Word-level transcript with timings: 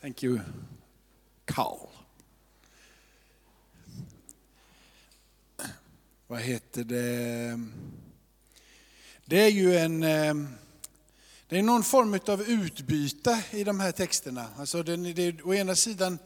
Thank 0.00 0.22
you, 0.22 0.40
Carl. 1.44 1.88
Vad 6.26 6.40
heter 6.40 6.84
det? 6.84 7.60
Det 9.24 9.40
är 9.40 9.48
ju 9.48 9.76
en... 9.76 10.02
Eh, 10.02 10.34
det 11.48 11.58
är 11.58 11.62
någon 11.62 11.82
form 11.82 12.20
av 12.26 12.42
utbyte 12.42 13.44
i 13.50 13.64
de 13.64 13.80
här 13.80 13.92
texterna. 13.92 14.48
Alltså 14.58 14.82
det, 14.82 14.96
det 14.96 15.42
å 15.42 15.54
ena 15.54 15.74
sidan 15.74 16.18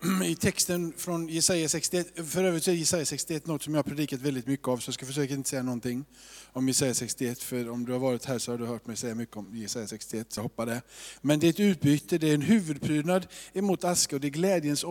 i 0.24 0.34
texten 0.34 0.92
från 0.96 1.28
Jesaja 1.28 1.68
61, 1.68 2.06
för 2.28 2.44
övrigt 2.44 2.64
så 2.64 2.70
är 2.70 2.74
Jesaja 2.74 3.04
61 3.04 3.46
något 3.46 3.62
som 3.62 3.74
jag 3.74 3.78
har 3.78 3.90
predikat 3.90 4.20
väldigt 4.20 4.46
mycket 4.46 4.68
av, 4.68 4.78
så 4.78 4.88
jag 4.88 4.94
ska 4.94 5.06
försöka 5.06 5.34
inte 5.34 5.50
säga 5.50 5.62
någonting 5.62 6.04
om 6.52 6.68
Jesaja 6.68 6.94
61, 6.94 7.42
för 7.42 7.68
om 7.68 7.84
du 7.84 7.92
har 7.92 7.98
varit 7.98 8.24
här 8.24 8.38
så 8.38 8.50
har 8.50 8.58
du 8.58 8.66
hört 8.66 8.86
mig 8.86 8.96
säga 8.96 9.14
mycket 9.14 9.36
om 9.36 9.56
Jesaja 9.56 9.86
61, 9.86 10.32
så 10.32 10.42
hoppa 10.42 10.64
det. 10.64 10.82
Men 11.20 11.40
det 11.40 11.46
är 11.46 11.50
ett 11.50 11.60
utbyte, 11.60 12.18
det 12.18 12.30
är 12.30 12.34
en 12.34 12.42
huvudprydnad 12.42 13.26
emot 13.52 13.84
aska 13.84 14.16
och 14.16 14.20
det 14.20 14.28
är 14.28 14.30
glädjens 14.30 14.84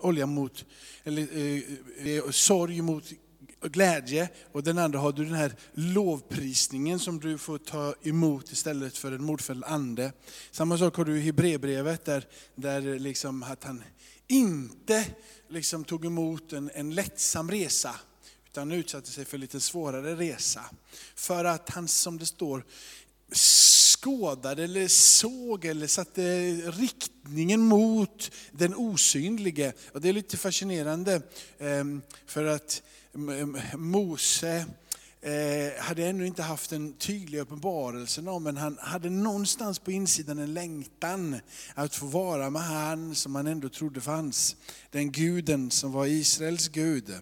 olja 0.00 0.26
mot, 0.26 0.64
eller 1.04 2.32
sorg 2.32 2.82
mot 2.82 3.04
glädje 3.60 4.28
och 4.52 4.62
den 4.62 4.78
andra 4.78 4.98
har 4.98 5.12
du 5.12 5.24
den 5.24 5.34
här 5.34 5.52
lovprisningen 5.72 6.98
som 6.98 7.20
du 7.20 7.38
får 7.38 7.58
ta 7.58 7.94
emot 8.02 8.52
istället 8.52 8.96
för 8.96 9.12
en 9.12 9.24
mordfälld 9.24 9.64
ande. 9.64 10.12
Samma 10.50 10.78
sak 10.78 10.96
har 10.96 11.04
du 11.04 11.18
i 11.18 11.20
Hebreerbrevet 11.20 12.04
där, 12.04 12.26
där 12.54 12.98
liksom 12.98 13.42
att 13.42 13.64
han 13.64 13.82
inte 14.28 15.06
liksom 15.48 15.84
tog 15.84 16.04
emot 16.04 16.52
en, 16.52 16.70
en 16.74 16.94
lättsam 16.94 17.50
resa 17.50 17.96
utan 18.46 18.72
utsatte 18.72 19.10
sig 19.10 19.24
för 19.24 19.36
en 19.36 19.40
lite 19.40 19.60
svårare 19.60 20.16
resa. 20.16 20.64
För 21.14 21.44
att 21.44 21.70
han, 21.70 21.88
som 21.88 22.18
det 22.18 22.26
står, 22.26 22.64
skådade 23.34 24.64
eller 24.64 24.88
såg 24.88 25.64
eller 25.64 25.86
satte 25.86 26.52
riktningen 26.70 27.60
mot 27.60 28.30
den 28.52 28.74
osynlige. 28.74 29.72
Och 29.92 30.00
det 30.00 30.08
är 30.08 30.12
lite 30.12 30.36
fascinerande 30.36 31.22
ehm, 31.58 32.02
för 32.26 32.44
att 32.44 32.82
Mose 33.74 34.66
eh, 35.24 35.82
hade 35.82 36.06
ännu 36.06 36.26
inte 36.26 36.42
haft 36.42 36.72
en 36.72 36.92
tydlig 36.92 37.38
uppenbarelse 37.38 38.20
om, 38.20 38.42
men 38.42 38.56
han 38.56 38.78
hade 38.80 39.10
någonstans 39.10 39.78
på 39.78 39.92
insidan 39.92 40.38
en 40.38 40.54
längtan 40.54 41.40
att 41.74 41.94
få 41.94 42.06
vara 42.06 42.50
med 42.50 42.62
han 42.62 43.14
som 43.14 43.34
han 43.34 43.46
ändå 43.46 43.68
trodde 43.68 44.00
fanns. 44.00 44.56
Den 44.90 45.12
guden 45.12 45.70
som 45.70 45.92
var 45.92 46.06
Israels 46.06 46.68
Gud. 46.68 47.12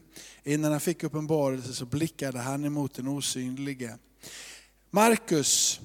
Innan 0.45 0.71
han 0.71 0.81
fick 0.81 1.03
uppenbarelse 1.03 1.73
så 1.73 1.85
blickade 1.87 2.39
han 2.39 2.65
emot 2.65 2.95
den 2.95 3.09
osynlige. 3.09 3.99
Markus 4.91 5.81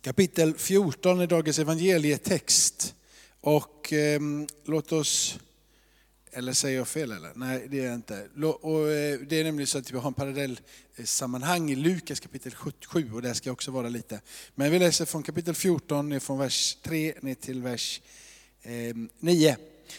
kapitel 0.00 0.54
14 0.54 1.20
är 1.20 1.26
dagens 1.26 1.58
evangelietext. 1.58 2.94
Och 3.40 3.92
eh, 3.92 4.20
låt 4.64 4.92
oss, 4.92 5.38
eller 6.34 6.52
säger 6.52 6.78
jag 6.78 6.88
fel 6.88 7.12
eller? 7.12 7.32
Nej 7.34 7.66
det 7.70 7.80
är 7.80 7.84
jag 7.84 7.94
inte. 7.94 8.26
Och, 8.60 8.90
eh, 8.90 9.18
det 9.28 9.40
är 9.40 9.44
nämligen 9.44 9.66
så 9.66 9.78
att 9.78 9.92
vi 9.92 9.98
har 9.98 10.08
en 10.08 10.14
parallell 10.14 10.60
eh, 10.96 11.04
sammanhang 11.04 11.70
i 11.70 11.76
Lukas 11.76 12.20
kapitel 12.20 12.54
77 12.54 13.12
och 13.12 13.22
där 13.22 13.34
ska 13.34 13.48
jag 13.48 13.52
också 13.52 13.70
vara 13.70 13.88
lite. 13.88 14.20
Men 14.54 14.72
vi 14.72 14.78
läser 14.78 15.04
från 15.04 15.22
kapitel 15.22 15.54
14, 15.54 16.08
ner 16.08 16.20
från 16.20 16.38
vers 16.38 16.78
3 16.82 17.14
ner 17.20 17.34
till 17.34 17.62
vers 17.62 18.00
ehm, 18.62 19.08
9. 19.20 19.56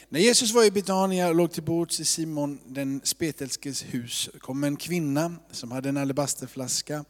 När 0.10 0.20
Jesus 0.20 0.52
var 0.52 0.64
i 0.64 0.72
Betania 0.72 1.28
och 1.28 1.36
låg 1.36 1.52
till 1.52 1.64
bords 1.64 2.00
i 2.00 2.06
Simon 2.06 2.60
den 2.68 3.02
spetälskes 3.04 3.84
hus 3.84 4.30
kom 4.40 4.64
en 4.64 4.78
kvinna 4.78 5.36
som 5.52 5.72
hade 5.72 5.90
en 5.90 5.98
alabasterflaska 5.98 7.06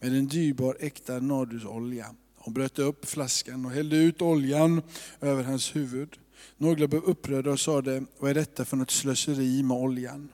med 0.00 0.12
en 0.12 0.28
dyrbar 0.28 0.76
äkta 0.80 1.18
nardusolja. 1.18 2.14
Hon 2.36 2.54
bröt 2.54 2.78
upp 2.78 3.08
flaskan 3.08 3.66
och 3.66 3.72
hällde 3.72 3.96
ut 3.96 4.22
oljan 4.22 4.82
över 5.20 5.42
hans 5.42 5.76
huvud. 5.76 6.18
Några 6.56 6.88
blev 6.88 7.02
upprörda 7.04 7.50
och 7.50 7.60
sade, 7.60 8.04
vad 8.18 8.30
är 8.30 8.34
detta 8.34 8.64
för 8.64 8.76
något 8.76 8.90
slöseri 8.90 9.62
med 9.62 9.76
oljan? 9.76 10.28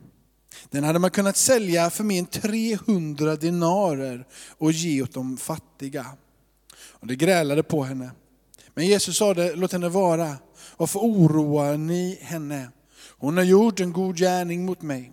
Den 0.70 0.84
hade 0.84 0.98
man 0.98 1.10
kunnat 1.10 1.36
sälja 1.36 1.90
för 1.90 2.04
mer 2.04 2.18
än 2.18 2.26
300 2.26 3.36
dinarer 3.36 4.26
och 4.58 4.72
ge 4.72 5.02
åt 5.02 5.12
de 5.12 5.36
fattiga. 5.36 6.06
Och 6.78 7.06
det 7.06 7.16
grälade 7.16 7.62
på 7.62 7.84
henne. 7.84 8.10
Men 8.74 8.86
Jesus 8.86 9.16
sade, 9.16 9.54
låt 9.54 9.72
henne 9.72 9.88
vara. 9.88 10.36
Varför 10.76 11.00
oroar 11.00 11.76
ni 11.76 12.18
henne? 12.22 12.70
Hon 13.08 13.36
har 13.36 13.44
gjort 13.44 13.80
en 13.80 13.92
god 13.92 14.16
gärning 14.16 14.64
mot 14.64 14.82
mig. 14.82 15.12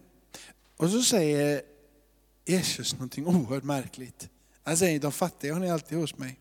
Och 0.77 0.89
så 0.89 1.01
säger 1.01 1.61
Jesus 2.45 2.93
någonting 2.93 3.27
oerhört 3.27 3.63
märkligt. 3.63 4.29
Han 4.63 4.77
säger, 4.77 4.99
de 4.99 5.11
fattiga 5.11 5.53
har 5.53 5.59
ni 5.59 5.71
alltid 5.71 5.97
hos 5.97 6.17
mig. 6.17 6.39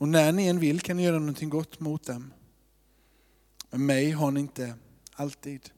Och 0.00 0.08
när 0.08 0.32
ni 0.32 0.46
än 0.46 0.60
vill 0.60 0.80
kan 0.80 0.96
ni 0.96 1.04
göra 1.04 1.18
någonting 1.18 1.48
gott 1.48 1.80
mot 1.80 2.04
dem. 2.04 2.32
Men 3.70 3.86
mig 3.86 4.10
har 4.10 4.30
ni 4.30 4.40
inte 4.40 4.74
alltid. 5.14 5.70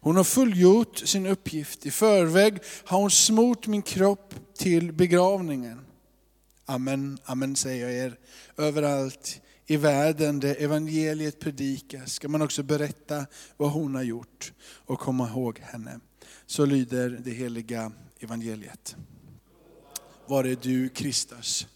Hon 0.00 0.16
har 0.16 0.24
fullgjort 0.24 0.98
sin 0.98 1.26
uppgift. 1.26 1.86
I 1.86 1.90
förväg 1.90 2.58
har 2.84 3.00
hon 3.00 3.10
smort 3.10 3.66
min 3.66 3.82
kropp 3.82 4.34
till 4.56 4.92
begravningen. 4.92 5.80
Amen, 6.64 7.18
amen 7.24 7.56
säger 7.56 7.88
jag 7.88 7.94
er. 7.94 8.18
Överallt 8.56 9.40
i 9.66 9.76
världen 9.76 10.40
där 10.40 10.56
evangeliet 10.62 11.40
predikas 11.40 12.12
ska 12.12 12.28
man 12.28 12.42
också 12.42 12.62
berätta 12.62 13.26
vad 13.56 13.70
hon 13.70 13.94
har 13.94 14.02
gjort 14.02 14.52
och 14.62 15.00
komma 15.00 15.28
ihåg 15.28 15.58
henne. 15.58 16.00
Så 16.46 16.66
lyder 16.66 17.10
det 17.24 17.30
heliga 17.30 17.92
evangeliet. 18.20 18.96
Var 20.26 20.44
är 20.44 20.56
du 20.62 20.88
Kristus? 20.88 21.66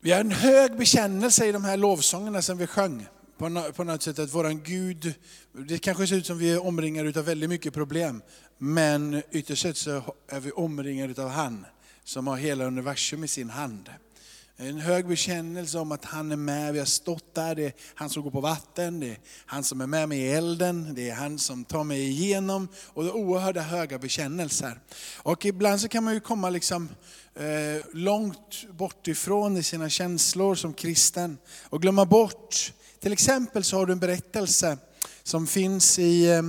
Vi 0.00 0.12
har 0.12 0.20
en 0.20 0.30
hög 0.30 0.76
bekännelse 0.76 1.46
i 1.46 1.52
de 1.52 1.64
här 1.64 1.76
lovsångerna 1.76 2.42
som 2.42 2.58
vi 2.58 2.66
sjöng. 2.66 3.06
På 3.38 3.72
på 3.76 3.84
något 3.84 4.02
sätt 4.02 4.18
att 4.18 4.34
våran 4.34 4.62
Gud, 4.62 5.14
det 5.52 5.78
kanske 5.78 6.06
ser 6.06 6.16
ut 6.16 6.26
som 6.26 6.38
vi 6.38 6.52
är 6.52 6.66
omringade 6.66 7.18
av 7.18 7.24
väldigt 7.24 7.50
mycket 7.50 7.74
problem. 7.74 8.22
Men 8.58 9.22
ytterst 9.30 9.62
sett 9.62 9.76
så 9.76 10.14
är 10.28 10.40
vi 10.40 10.50
omringade 10.50 11.24
av 11.24 11.28
han 11.28 11.66
som 12.04 12.26
har 12.26 12.36
hela 12.36 12.64
universum 12.64 13.24
i 13.24 13.28
sin 13.28 13.50
hand. 13.50 13.90
En 14.58 14.78
hög 14.78 15.08
bekännelse 15.08 15.78
om 15.78 15.92
att 15.92 16.04
han 16.04 16.32
är 16.32 16.36
med, 16.36 16.72
vi 16.72 16.78
har 16.78 16.86
stått 16.86 17.34
där, 17.34 17.54
det 17.54 17.64
är 17.64 17.72
han 17.94 18.10
som 18.10 18.22
går 18.22 18.30
på 18.30 18.40
vatten, 18.40 19.00
det 19.00 19.10
är 19.10 19.18
han 19.46 19.64
som 19.64 19.80
är 19.80 19.86
med 19.86 20.08
mig 20.08 20.18
i 20.18 20.32
elden, 20.32 20.94
det 20.94 21.10
är 21.10 21.14
han 21.14 21.38
som 21.38 21.64
tar 21.64 21.84
mig 21.84 22.08
igenom. 22.08 22.68
Och 22.86 23.04
det 23.04 23.08
är 23.08 23.16
oerhörda 23.16 23.60
höga 23.60 23.98
bekännelser. 23.98 24.80
Och 25.16 25.46
ibland 25.46 25.80
så 25.80 25.88
kan 25.88 26.04
man 26.04 26.14
ju 26.14 26.20
komma 26.20 26.50
liksom 26.50 26.88
eh, 27.34 27.84
långt 27.92 28.68
bort 28.70 29.08
ifrån 29.08 29.56
i 29.56 29.62
sina 29.62 29.88
känslor 29.88 30.54
som 30.54 30.74
kristen 30.74 31.38
och 31.62 31.82
glömma 31.82 32.04
bort. 32.04 32.72
Till 33.00 33.12
exempel 33.12 33.64
så 33.64 33.76
har 33.76 33.86
du 33.86 33.92
en 33.92 33.98
berättelse 33.98 34.78
som 35.22 35.46
finns 35.46 35.98
i, 35.98 36.30
eh, 36.30 36.42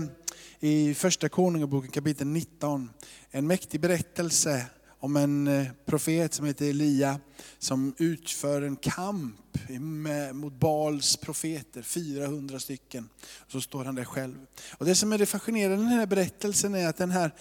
i 0.60 0.94
första 0.94 1.30
Konungaboken 1.30 1.92
kapitel 1.92 2.28
19. 2.28 2.90
En 3.32 3.48
mäktig 3.48 3.82
berättelse 3.82 4.66
om 5.00 5.16
en 5.16 5.48
eh, 5.48 5.68
profet 5.86 6.34
som 6.34 6.46
heter 6.46 6.70
Elia 6.70 7.20
som 7.60 7.96
utför 7.98 8.62
en 8.62 8.76
kamp 8.76 9.36
med, 9.80 10.36
mot 10.36 10.54
Baals 10.54 11.18
profeter, 11.18 11.82
400 11.82 12.60
stycken. 12.60 13.10
Så 13.48 13.62
står 13.62 13.86
han 13.86 13.96
där 13.96 14.06
själv. 14.06 14.36
Och 14.72 14.86
det 14.86 14.96
som 14.96 15.14
är 15.14 15.18
det 15.18 15.26
fascinerande 15.26 15.86
i 15.86 15.90
den 15.90 16.00
här 16.00 16.06
berättelsen 16.06 16.76
är 16.76 16.88
att 16.88 16.98
den 16.98 17.12
här 17.12 17.32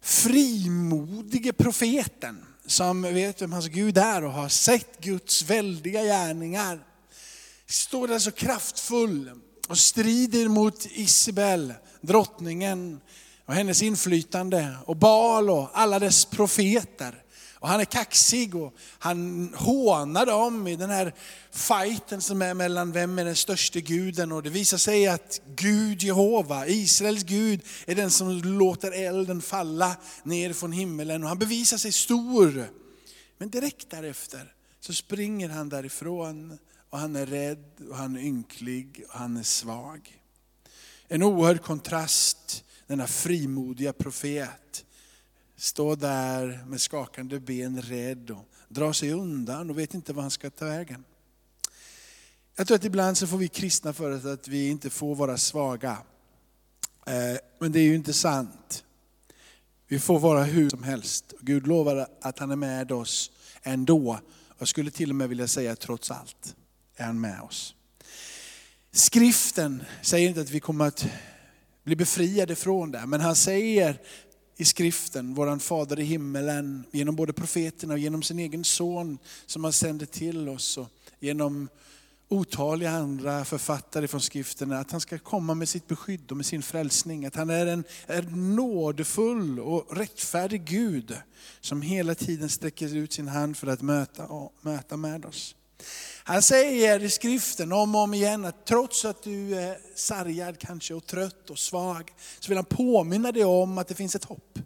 frimodige 0.00 1.52
profeten 1.52 2.44
som 2.66 3.02
vet 3.02 3.42
vem 3.42 3.52
hans 3.52 3.66
Gud 3.66 3.98
är 3.98 4.24
och 4.24 4.32
har 4.32 4.48
sett 4.48 5.00
Guds 5.00 5.42
väldiga 5.50 6.02
gärningar 6.02 6.86
står 7.66 8.08
där 8.08 8.18
så 8.18 8.30
kraftfull 8.30 9.30
och 9.68 9.78
strider 9.78 10.48
mot 10.48 10.86
Isabel, 10.90 11.74
drottningen 12.00 13.00
och 13.46 13.54
hennes 13.54 13.82
inflytande 13.82 14.76
och 14.84 14.96
Baal 14.96 15.50
och 15.50 15.70
alla 15.72 15.98
dess 15.98 16.24
profeter. 16.24 17.22
Och 17.58 17.68
han 17.68 17.80
är 17.80 17.84
kaxig 17.84 18.54
och 18.54 18.74
han 18.98 19.48
hånar 19.54 20.26
dem 20.26 20.66
i 20.66 20.76
den 20.76 20.90
här 20.90 21.14
fighten 21.50 22.20
som 22.20 22.42
är 22.42 22.54
mellan 22.54 22.92
vem 22.92 23.18
är 23.18 23.24
den 23.24 23.36
största 23.36 23.80
guden. 23.80 24.32
Och 24.32 24.42
det 24.42 24.50
visar 24.50 24.78
sig 24.78 25.06
att 25.06 25.40
Gud 25.56 26.02
Jehova, 26.02 26.66
Israels 26.66 27.22
Gud, 27.22 27.60
är 27.86 27.94
den 27.94 28.10
som 28.10 28.30
låter 28.30 28.92
elden 28.92 29.42
falla 29.42 29.96
ner 30.22 30.52
från 30.52 30.72
himmelen. 30.72 31.22
Och 31.22 31.28
han 31.28 31.38
bevisar 31.38 31.76
sig 31.76 31.92
stor. 31.92 32.68
Men 33.38 33.50
direkt 33.50 33.90
därefter 33.90 34.52
så 34.80 34.92
springer 34.92 35.48
han 35.48 35.68
därifrån 35.68 36.58
och 36.90 36.98
han 36.98 37.16
är 37.16 37.26
rädd 37.26 37.64
och 37.90 37.96
han 37.96 38.16
är 38.16 38.20
ynklig 38.20 39.04
och 39.08 39.18
han 39.18 39.36
är 39.36 39.42
svag. 39.42 40.20
En 41.08 41.22
oerhörd 41.22 41.62
kontrast, 41.62 42.64
denna 42.86 43.06
frimodiga 43.06 43.92
profet 43.92 44.84
står 45.56 45.96
där 45.96 46.64
med 46.66 46.80
skakande 46.80 47.40
ben 47.40 47.82
rädd 47.82 48.30
och 48.30 48.48
drar 48.68 48.92
sig 48.92 49.12
undan 49.12 49.70
och 49.70 49.78
vet 49.78 49.94
inte 49.94 50.12
vad 50.12 50.24
han 50.24 50.30
ska 50.30 50.50
ta 50.50 50.64
vägen. 50.64 51.04
Jag 52.56 52.66
tror 52.66 52.76
att 52.76 52.84
ibland 52.84 53.18
så 53.18 53.26
får 53.26 53.38
vi 53.38 53.48
kristna 53.48 53.92
för 53.92 54.10
oss 54.10 54.24
att 54.24 54.48
vi 54.48 54.68
inte 54.68 54.90
får 54.90 55.14
vara 55.14 55.36
svaga. 55.36 55.98
Eh, 57.06 57.38
men 57.58 57.72
det 57.72 57.80
är 57.80 57.84
ju 57.84 57.94
inte 57.94 58.12
sant. 58.12 58.84
Vi 59.88 60.00
får 60.00 60.18
vara 60.18 60.44
hur 60.44 60.70
som 60.70 60.82
helst. 60.82 61.34
Gud 61.40 61.66
lovar 61.66 62.08
att 62.20 62.38
han 62.38 62.50
är 62.50 62.56
med 62.56 62.92
oss 62.92 63.30
ändå. 63.62 64.20
Jag 64.58 64.68
skulle 64.68 64.90
till 64.90 65.10
och 65.10 65.16
med 65.16 65.28
vilja 65.28 65.48
säga 65.48 65.76
trots 65.76 66.10
allt 66.10 66.56
är 66.96 67.04
han 67.04 67.20
med 67.20 67.40
oss. 67.40 67.74
Skriften 68.92 69.84
säger 70.02 70.28
inte 70.28 70.40
att 70.40 70.50
vi 70.50 70.60
kommer 70.60 70.86
att 70.86 71.06
bli 71.86 71.96
befriade 71.96 72.54
från 72.54 72.90
det, 72.90 73.06
men 73.06 73.20
han 73.20 73.36
säger 73.36 74.00
i 74.56 74.64
skriften, 74.64 75.34
våran 75.34 75.60
fader 75.60 76.00
i 76.00 76.04
himmelen, 76.04 76.84
genom 76.92 77.16
både 77.16 77.32
profeterna 77.32 77.94
och 77.94 77.98
genom 77.98 78.22
sin 78.22 78.38
egen 78.38 78.64
son 78.64 79.18
som 79.46 79.64
han 79.64 79.72
sände 79.72 80.06
till 80.06 80.48
oss 80.48 80.78
och 80.78 80.88
genom 81.20 81.68
otaliga 82.28 82.90
andra 82.90 83.44
författare 83.44 84.08
från 84.08 84.20
skrifterna, 84.20 84.78
att 84.78 84.90
han 84.90 85.00
ska 85.00 85.18
komma 85.18 85.54
med 85.54 85.68
sitt 85.68 85.86
beskydd 85.86 86.30
och 86.30 86.36
med 86.36 86.46
sin 86.46 86.62
frälsning. 86.62 87.26
Att 87.26 87.36
han 87.36 87.50
är 87.50 87.66
en 87.66 87.84
är 88.06 88.22
nådefull 88.22 89.60
och 89.60 89.96
rättfärdig 89.96 90.64
Gud 90.64 91.16
som 91.60 91.82
hela 91.82 92.14
tiden 92.14 92.48
sträcker 92.48 92.96
ut 92.96 93.12
sin 93.12 93.28
hand 93.28 93.56
för 93.56 93.66
att 93.66 93.82
möta, 93.82 94.26
och 94.26 94.52
möta 94.60 94.96
med 94.96 95.24
oss. 95.24 95.55
Han 96.24 96.42
säger 96.42 97.02
i 97.02 97.10
skriften 97.10 97.72
om 97.72 97.94
och 97.94 98.00
om 98.00 98.14
igen 98.14 98.44
att 98.44 98.66
trots 98.66 99.04
att 99.04 99.22
du 99.22 99.54
är 99.54 99.78
sargad 99.94 100.58
kanske 100.58 100.94
och 100.94 101.06
trött 101.06 101.50
och 101.50 101.58
svag, 101.58 102.12
så 102.40 102.48
vill 102.48 102.58
han 102.58 102.64
påminna 102.64 103.32
dig 103.32 103.44
om 103.44 103.78
att 103.78 103.88
det 103.88 103.94
finns 103.94 104.14
ett 104.14 104.24
hopp. 104.24 104.58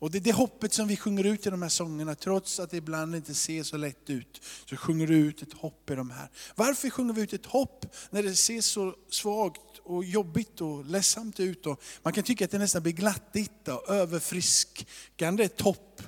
Och 0.00 0.10
det 0.10 0.18
är 0.18 0.20
det 0.20 0.32
hoppet 0.32 0.72
som 0.72 0.88
vi 0.88 0.96
sjunger 0.96 1.24
ut 1.24 1.46
i 1.46 1.50
de 1.50 1.62
här 1.62 1.68
sångerna, 1.68 2.14
trots 2.14 2.60
att 2.60 2.70
det 2.70 2.76
ibland 2.76 3.16
inte 3.16 3.34
ser 3.34 3.62
så 3.62 3.76
lätt 3.76 4.10
ut. 4.10 4.42
Så 4.70 4.76
sjunger 4.76 5.06
du 5.06 5.16
ut 5.16 5.42
ett 5.42 5.52
hopp 5.52 5.90
i 5.90 5.94
de 5.94 6.10
här. 6.10 6.30
Varför 6.54 6.90
sjunger 6.90 7.12
vi 7.12 7.22
ut 7.22 7.32
ett 7.32 7.46
hopp 7.46 7.86
när 8.10 8.22
det 8.22 8.34
ser 8.34 8.60
så 8.60 8.94
svagt 9.10 9.78
och 9.84 10.04
jobbigt 10.04 10.60
och 10.60 10.84
ledsamt 10.84 11.40
ut? 11.40 11.66
Och 11.66 11.82
man 12.02 12.12
kan 12.12 12.24
tycka 12.24 12.44
att 12.44 12.50
det 12.50 12.58
nästan 12.58 12.82
blir 12.82 12.92
glattigt 12.92 13.68
och 13.68 13.88
överfriskande 13.88 15.44
ett 15.44 15.60
hopp. 15.60 16.02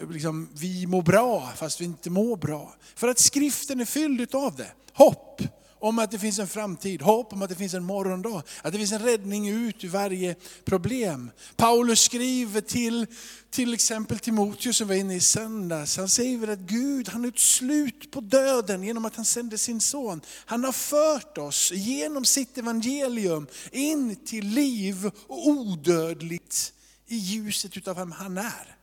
Liksom, 0.00 0.48
vi 0.54 0.86
mår 0.86 1.02
bra 1.02 1.52
fast 1.56 1.80
vi 1.80 1.84
inte 1.84 2.10
mår 2.10 2.36
bra. 2.36 2.74
För 2.94 3.08
att 3.08 3.18
skriften 3.18 3.80
är 3.80 3.84
fylld 3.84 4.34
av 4.34 4.56
det. 4.56 4.72
Hopp 4.92 5.42
om 5.78 5.98
att 5.98 6.10
det 6.10 6.18
finns 6.18 6.38
en 6.38 6.48
framtid, 6.48 7.02
hopp 7.02 7.32
om 7.32 7.42
att 7.42 7.48
det 7.48 7.54
finns 7.54 7.74
en 7.74 7.84
morgondag, 7.84 8.42
att 8.62 8.72
det 8.72 8.78
finns 8.78 8.92
en 8.92 9.02
räddning 9.02 9.48
ut 9.48 9.84
ur 9.84 9.88
varje 9.88 10.34
problem. 10.64 11.30
Paulus 11.56 12.00
skriver 12.00 12.60
till 12.60 13.06
till 13.50 13.74
exempel 13.74 14.18
Timoteus 14.18 14.76
som 14.76 14.88
var 14.88 14.94
inne 14.94 15.14
i 15.14 15.20
söndags, 15.20 15.96
han 15.96 16.08
säger 16.08 16.38
väl 16.38 16.50
att 16.50 16.58
Gud 16.58 17.08
han 17.08 17.20
har 17.20 17.28
ett 17.28 17.38
slut 17.38 18.10
på 18.10 18.20
döden 18.20 18.82
genom 18.82 19.04
att 19.04 19.16
han 19.16 19.24
sände 19.24 19.58
sin 19.58 19.80
son. 19.80 20.20
Han 20.46 20.64
har 20.64 20.72
fört 20.72 21.38
oss 21.38 21.72
genom 21.72 22.24
sitt 22.24 22.58
evangelium 22.58 23.46
in 23.72 24.16
till 24.24 24.46
liv 24.46 25.10
och 25.26 25.48
odödligt 25.48 26.72
i 27.06 27.16
ljuset 27.16 27.76
utav 27.76 27.96
vem 27.96 28.12
han 28.12 28.38
är. 28.38 28.75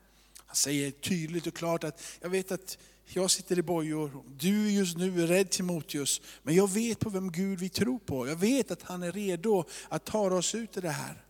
Han 0.54 0.58
säger 0.58 0.92
tydligt 0.92 1.48
och 1.48 1.54
klart 1.54 1.84
att 1.84 2.02
jag 2.22 2.30
vet 2.30 2.52
att 2.52 2.78
jag 3.06 3.32
sitter 3.32 3.60
i 3.60 3.62
bojor, 3.62 4.24
du 4.38 4.72
just 4.72 4.98
nu 4.98 5.24
är 5.24 5.28
rädd 5.28 5.50
Timoteus, 5.50 6.22
men 6.44 6.56
jag 6.56 6.72
vet 6.72 7.00
på 7.00 7.10
vem 7.10 7.32
Gud 7.32 7.60
vi 7.60 7.70
tror 7.70 8.00
på. 8.00 8.28
Jag 8.28 8.36
vet 8.36 8.72
att 8.72 8.82
han 8.82 9.04
är 9.04 9.12
redo 9.12 9.66
att 9.90 10.06
ta 10.06 10.20
oss 10.20 10.56
ut 10.56 10.78
ur 10.78 10.82
det 10.82 10.90
här. 10.90 11.26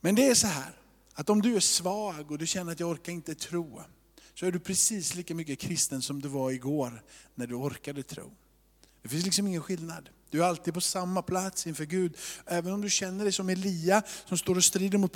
Men 0.00 0.14
det 0.14 0.26
är 0.26 0.34
så 0.34 0.46
här, 0.46 0.78
att 1.14 1.30
om 1.30 1.42
du 1.42 1.56
är 1.56 1.60
svag 1.60 2.30
och 2.30 2.38
du 2.38 2.46
känner 2.46 2.72
att 2.72 2.80
jag 2.80 2.90
orkar 2.90 3.12
inte 3.12 3.34
tro, 3.34 3.82
så 4.34 4.46
är 4.46 4.52
du 4.52 4.58
precis 4.58 5.14
lika 5.14 5.34
mycket 5.34 5.58
kristen 5.58 6.02
som 6.02 6.22
du 6.22 6.28
var 6.28 6.50
igår 6.50 7.02
när 7.34 7.46
du 7.46 7.54
orkade 7.54 8.02
tro. 8.02 8.32
Det 9.02 9.08
finns 9.08 9.24
liksom 9.24 9.46
ingen 9.46 9.62
skillnad. 9.62 10.08
Du 10.36 10.42
är 10.42 10.46
alltid 10.46 10.74
på 10.74 10.80
samma 10.80 11.22
plats 11.22 11.66
inför 11.66 11.84
Gud. 11.84 12.16
Även 12.46 12.72
om 12.72 12.80
du 12.80 12.90
känner 12.90 13.24
dig 13.24 13.32
som 13.32 13.48
Elia 13.48 14.02
som 14.24 14.38
står 14.38 14.56
och 14.56 14.64
strider 14.64 14.98
mot 14.98 15.12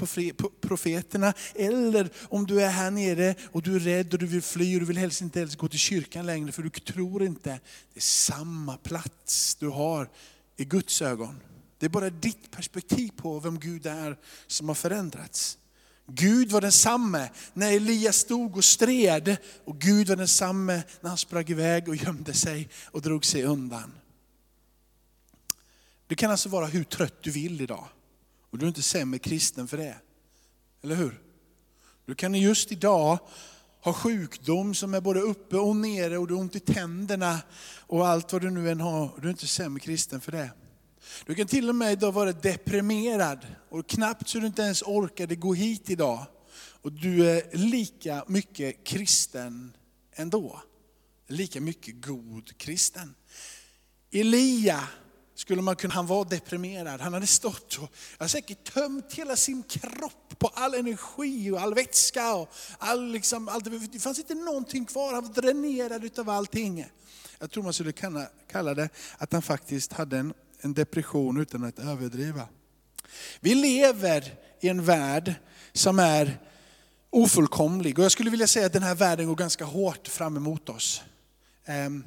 profeterna. 0.61 1.33
Eller 1.55 2.11
om 2.29 2.47
du 2.47 2.63
är 2.63 2.71
här 2.71 2.91
nere 2.91 3.35
och 3.53 3.63
du 3.63 3.77
är 3.77 3.81
rädd 3.81 4.13
och 4.13 4.19
du 4.19 4.27
vill 4.27 4.43
fly 4.43 4.75
och 4.75 4.81
du 4.81 4.87
vill 4.87 4.99
helst 4.99 5.21
inte 5.21 5.41
ens 5.41 5.57
gå 5.57 5.69
till 5.69 5.79
kyrkan 5.79 6.27
längre 6.27 6.53
för 6.53 6.63
du 6.63 6.71
tror 6.71 7.23
inte. 7.23 7.51
Det 7.95 7.99
är 7.99 8.01
samma 8.01 8.77
plats 8.77 9.55
du 9.55 9.69
har 9.69 10.09
i 10.57 10.65
Guds 10.65 11.03
ögon. 11.03 11.41
Det 11.79 11.87
är 11.87 11.91
bara 11.91 12.11
ditt 12.11 12.51
perspektiv 12.51 13.11
på 13.17 13.41
vem 13.41 13.59
Gud 13.59 13.87
är 13.87 14.17
som 14.47 14.69
har 14.69 14.75
förändrats. 14.75 15.59
Gud 16.07 16.51
var 16.51 16.61
densamme 16.61 17.31
när 17.53 17.73
Elias 17.73 18.17
stod 18.17 18.57
och 18.57 18.65
stred 18.65 19.37
och 19.65 19.79
Gud 19.79 20.09
var 20.09 20.17
densamme 20.17 20.83
när 21.01 21.09
han 21.09 21.19
sprang 21.19 21.49
iväg 21.49 21.89
och 21.89 21.97
gömde 21.97 22.35
sig 22.35 22.69
och 22.85 23.03
drog 23.03 23.25
sig 23.25 23.43
undan. 23.43 23.93
Du 26.11 26.17
kan 26.17 26.31
alltså 26.31 26.49
vara 26.49 26.67
hur 26.67 26.85
trött 26.85 27.23
du 27.23 27.31
vill 27.31 27.61
idag. 27.61 27.89
Och 28.51 28.59
du 28.59 28.65
är 28.67 28.69
inte 28.69 28.83
sämre 28.83 29.19
kristen 29.19 29.69
för 29.69 29.77
det. 29.77 29.97
Eller 30.83 30.95
hur? 30.95 31.23
Du 32.07 32.15
kan 32.15 32.35
just 32.35 32.73
idag 32.73 33.19
ha 33.81 33.93
sjukdom 33.93 34.75
som 34.75 34.95
är 34.95 35.01
både 35.01 35.21
uppe 35.21 35.57
och 35.57 35.77
nere 35.77 36.19
och 36.19 36.29
du 36.29 36.35
har 36.35 36.41
ont 36.41 36.57
i 36.57 36.61
tänderna 36.61 37.41
och 37.87 38.09
allt 38.09 38.33
vad 38.33 38.43
du 38.43 38.51
nu 38.51 38.71
än 38.71 38.81
har. 38.81 39.19
Du 39.21 39.29
är 39.29 39.31
inte 39.31 39.47
sämre 39.47 39.81
kristen 39.81 40.21
för 40.21 40.33
det. 40.33 40.51
Du 41.27 41.35
kan 41.35 41.47
till 41.47 41.69
och 41.69 41.75
med 41.75 41.93
idag 41.93 42.13
vara 42.13 42.33
deprimerad 42.33 43.47
och 43.69 43.87
knappt 43.87 44.29
så 44.29 44.39
du 44.39 44.47
inte 44.47 44.63
ens 44.63 44.83
orkade 44.83 45.37
gå 45.37 45.55
hit 45.55 45.91
idag. 45.91 46.27
Och 46.83 46.93
du 46.93 47.31
är 47.31 47.57
lika 47.57 48.25
mycket 48.27 48.85
kristen 48.85 49.77
ändå. 50.13 50.63
Lika 51.27 51.61
mycket 51.61 52.07
god 52.07 52.59
kristen. 52.59 53.15
Elia 54.11 54.89
skulle 55.41 55.63
man 55.63 55.77
kunna, 55.77 55.95
han 55.95 56.07
var 56.07 56.25
deprimerad. 56.25 57.01
Han 57.01 57.15
hade 57.15 57.27
stått 57.27 57.79
och 57.79 57.93
jag 58.19 58.31
säkert 58.31 58.73
tömt 58.75 59.13
hela 59.13 59.37
sin 59.37 59.63
kropp 59.63 60.39
på 60.39 60.49
all 60.55 60.75
energi 60.75 61.51
och 61.51 61.61
all 61.61 61.75
vätska. 61.75 62.35
Och 62.35 62.49
all, 62.79 63.13
liksom, 63.13 63.49
all, 63.49 63.63
det 63.93 63.99
fanns 63.99 64.19
inte 64.19 64.35
någonting 64.35 64.85
kvar, 64.85 65.15
han 65.15 65.27
var 65.27 65.43
dränerad 65.43 66.19
av 66.19 66.31
allting. 66.31 66.87
Jag 67.39 67.51
tror 67.51 67.63
man 67.63 67.73
skulle 67.73 67.93
kunna 67.93 68.27
kalla 68.51 68.75
det 68.75 68.89
att 69.19 69.33
han 69.33 69.43
faktiskt 69.43 69.93
hade 69.93 70.19
en, 70.19 70.35
en 70.61 70.75
depression 70.75 71.41
utan 71.41 71.65
att 71.65 71.79
överdriva. 71.79 72.49
Vi 73.41 73.55
lever 73.55 74.35
i 74.61 74.69
en 74.69 74.85
värld 74.85 75.35
som 75.73 75.99
är 75.99 76.39
ofullkomlig. 77.11 77.99
Och 77.99 78.05
jag 78.05 78.13
skulle 78.13 78.31
vilja 78.31 78.47
säga 78.47 78.67
att 78.67 78.73
den 78.73 78.83
här 78.83 78.95
världen 78.95 79.27
går 79.27 79.37
ganska 79.37 79.65
hårt 79.65 80.09
fram 80.09 80.37
emot 80.37 80.69
oss. 80.69 81.03
Ehm, 81.65 82.05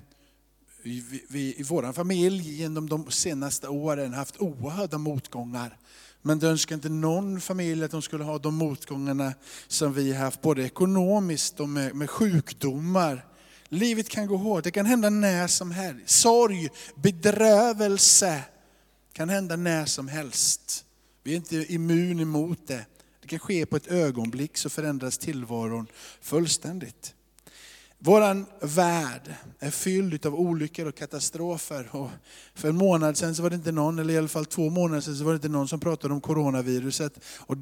vi, 0.84 1.24
vi, 1.30 1.56
i 1.58 1.64
vår 1.64 1.94
familj 1.94 2.54
genom 2.54 2.90
de 2.90 3.12
senaste 3.12 3.68
åren 3.68 4.14
haft 4.14 4.38
oerhörda 4.38 4.98
motgångar. 4.98 5.78
Men 6.22 6.40
det 6.40 6.48
önskar 6.48 6.76
inte 6.76 6.90
någon 6.90 7.42
familj 7.42 7.84
att 7.84 7.92
de 7.92 8.02
skulle 8.02 8.24
ha 8.24 8.38
de 8.38 8.56
motgångarna 8.56 9.34
som 9.68 9.94
vi 9.94 10.14
haft, 10.14 10.42
både 10.42 10.64
ekonomiskt 10.64 11.60
och 11.60 11.70
med, 11.70 11.96
med 11.96 12.10
sjukdomar. 12.10 13.26
Livet 13.70 14.10
kan 14.10 14.28
gå 14.28 14.38
hårt, 14.38 14.64
det 14.64 14.72
kan 14.72 14.86
hända 14.86 15.10
när 15.10 15.48
som 15.48 15.72
helst. 15.72 16.10
Sorg, 16.10 16.70
bedrövelse 16.96 18.44
kan 19.14 19.30
hända 19.30 19.56
när 19.56 19.86
som 19.86 20.08
helst. 20.08 20.86
Vi 21.24 21.32
är 21.32 21.36
inte 21.36 21.74
immun 21.74 22.20
emot 22.20 22.68
det. 22.68 22.86
Det 23.22 23.28
kan 23.28 23.40
ske 23.40 23.66
på 23.66 23.76
ett 23.76 23.88
ögonblick 23.88 24.58
så 24.58 24.70
förändras 24.70 25.18
tillvaron 25.18 25.88
fullständigt. 26.22 27.14
Våran 28.06 28.46
värld 28.62 29.36
är 29.60 29.72
fylld 29.72 30.26
av 30.26 30.36
olyckor 30.36 30.88
och 30.88 30.96
katastrofer. 30.96 31.88
Och 31.92 32.10
för 32.56 32.70
en 32.70 32.76
månad 32.76 33.18
sedan 33.18 33.36
så 33.36 33.44
var 33.44 33.50
det 33.50 33.56
inte 33.56 33.72
någon, 33.72 34.00
eller 34.00 34.14
i 34.14 34.18
alla 34.18 34.28
fall 34.28 34.46
två 34.46 34.70
månader 34.70 35.02
sedan, 35.02 35.16
så 35.16 35.24
var 35.24 35.32
det 35.32 35.36
inte 35.36 35.50
någon 35.50 35.68
som 35.68 35.80
pratade 35.80 36.14
om 36.14 36.22
coronaviruset. 36.22 37.20
Och 37.40 37.58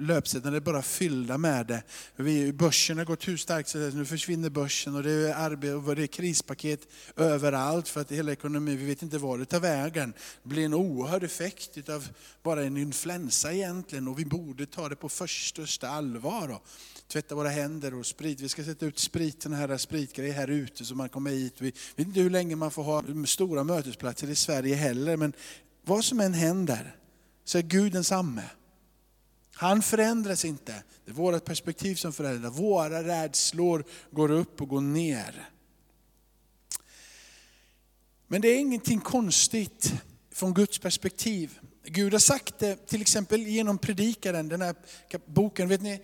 löpsedlarna 0.00 0.56
är 0.56 0.60
bara 0.60 0.82
fyllda 0.82 1.38
med 1.38 1.66
det. 1.66 1.82
Vi, 2.16 2.52
börsen 2.52 2.98
har 2.98 3.04
gått 3.04 3.28
hur 3.28 3.36
starkt 3.36 3.68
så 3.68 3.78
nu 3.78 4.04
försvinner 4.04 4.50
börsen 4.50 4.96
och 4.96 5.02
det 5.02 5.10
är, 5.12 5.34
arbete, 5.34 5.74
och 5.74 5.96
det 5.96 6.02
är 6.02 6.06
krispaket 6.06 6.80
överallt 7.16 7.88
för 7.88 8.00
att 8.00 8.12
hela 8.12 8.32
ekonomin, 8.32 8.78
vi 8.78 8.86
vet 8.86 9.02
inte 9.02 9.18
var 9.18 9.38
det 9.38 9.44
tar 9.44 9.60
vägen. 9.60 10.12
Det 10.42 10.48
blir 10.48 10.64
en 10.64 10.74
oerhörd 10.74 11.24
effekt 11.24 11.88
av 11.88 12.08
bara 12.42 12.64
en 12.64 12.76
influensa 12.76 13.52
egentligen 13.52 14.08
och 14.08 14.18
vi 14.18 14.24
borde 14.24 14.66
ta 14.66 14.88
det 14.88 14.96
på 14.96 15.08
största 15.08 15.88
allvar 15.88 16.58
tvätta 17.12 17.34
våra 17.34 17.48
händer 17.48 17.94
och 17.94 18.06
sprit. 18.06 18.40
Vi 18.40 18.48
ska 18.48 18.64
sätta 18.64 18.86
ut 18.86 18.98
sprit, 18.98 19.44
här 19.44 19.78
spritgrejer 19.78 20.32
här 20.32 20.50
ute 20.50 20.84
så 20.84 20.94
man 20.94 21.08
kommer 21.08 21.30
hit. 21.30 21.54
Vi 21.58 21.72
vet 21.96 22.06
inte 22.06 22.20
hur 22.20 22.30
länge 22.30 22.56
man 22.56 22.70
får 22.70 22.82
ha 22.82 23.04
stora 23.26 23.64
mötesplatser 23.64 24.30
i 24.30 24.34
Sverige 24.34 24.74
heller, 24.74 25.16
men 25.16 25.32
vad 25.84 26.04
som 26.04 26.20
än 26.20 26.34
händer 26.34 26.96
så 27.44 27.58
är 27.58 27.62
Gud 27.62 27.92
densamme. 27.92 28.42
Han 29.54 29.82
förändras 29.82 30.44
inte. 30.44 30.82
Det 31.04 31.10
är 31.10 31.14
vårt 31.14 31.44
perspektiv 31.44 31.94
som 31.94 32.12
förändras. 32.12 32.58
Våra 32.58 33.04
rädslor 33.04 33.84
går 34.10 34.30
upp 34.30 34.60
och 34.60 34.68
går 34.68 34.80
ner. 34.80 35.48
Men 38.26 38.40
det 38.40 38.48
är 38.48 38.58
ingenting 38.58 39.00
konstigt 39.00 39.92
från 40.30 40.54
Guds 40.54 40.78
perspektiv. 40.78 41.58
Gud 41.84 42.12
har 42.12 42.20
sagt 42.20 42.58
det 42.58 42.86
till 42.86 43.00
exempel 43.00 43.42
genom 43.42 43.78
predikaren, 43.78 44.48
den 44.48 44.62
här 44.62 44.74
boken. 45.26 45.68
Vet 45.68 45.82
ni, 45.82 46.00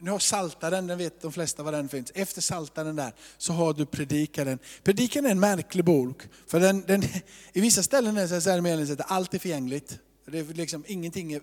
nu 0.00 0.10
har 0.10 0.18
Saltaren, 0.18 0.86
den 0.86 0.98
vet 0.98 1.22
de 1.22 1.32
flesta 1.32 1.62
var 1.62 1.72
den 1.72 1.88
finns. 1.88 2.12
Efter 2.14 2.40
Saltaren 2.40 2.96
där 2.96 3.12
så 3.38 3.52
har 3.52 3.74
du 3.74 3.86
Predikaren. 3.86 4.58
Predikaren 4.82 5.26
är 5.26 5.30
en 5.30 5.40
märklig 5.40 5.84
bok. 5.84 6.22
För 6.46 6.60
den, 6.60 6.84
den, 6.86 7.02
I 7.52 7.60
vissa 7.60 7.82
ställen 7.82 8.16
är 8.16 8.28
det 8.28 8.40
så 8.40 8.50
här 8.50 8.92
att 8.92 9.10
allt 9.10 9.34
är 9.34 9.38
förgängligt. 9.38 9.98
Det 10.26 10.38
är 10.38 10.44
liksom, 10.44 10.84
ingenting, 10.86 11.32
är, 11.32 11.42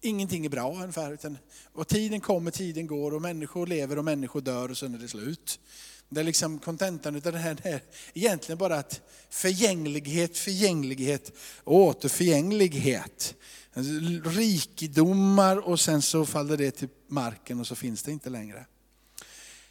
ingenting 0.00 0.44
är 0.44 0.48
bra 0.48 0.74
ungefär. 0.74 1.12
Utan, 1.12 1.38
och 1.72 1.88
tiden 1.88 2.20
kommer, 2.20 2.50
tiden 2.50 2.86
går 2.86 3.14
och 3.14 3.22
människor 3.22 3.66
lever 3.66 3.98
och 3.98 4.04
människor 4.04 4.40
dör 4.40 4.70
och 4.70 4.76
sen 4.76 4.94
är 4.94 4.98
det 4.98 5.08
slut. 5.08 5.60
Det 6.08 6.20
är 6.20 6.24
liksom 6.24 6.58
kontentan 6.58 7.16
av 7.16 7.22
det 7.22 7.38
här 7.38 7.58
är 7.62 7.82
egentligen 8.14 8.58
bara 8.58 8.76
att 8.76 9.00
förgänglighet, 9.30 10.38
förgänglighet 10.38 11.32
och 11.64 11.76
återförgänglighet. 11.76 13.34
förgänglighet. 13.72 14.36
rikedomar 14.36 15.56
och 15.56 15.80
sen 15.80 16.02
så 16.02 16.26
faller 16.26 16.56
det 16.56 16.70
till 16.70 16.88
marken 17.06 17.60
och 17.60 17.66
så 17.66 17.74
finns 17.74 18.02
det 18.02 18.12
inte 18.12 18.30
längre. 18.30 18.66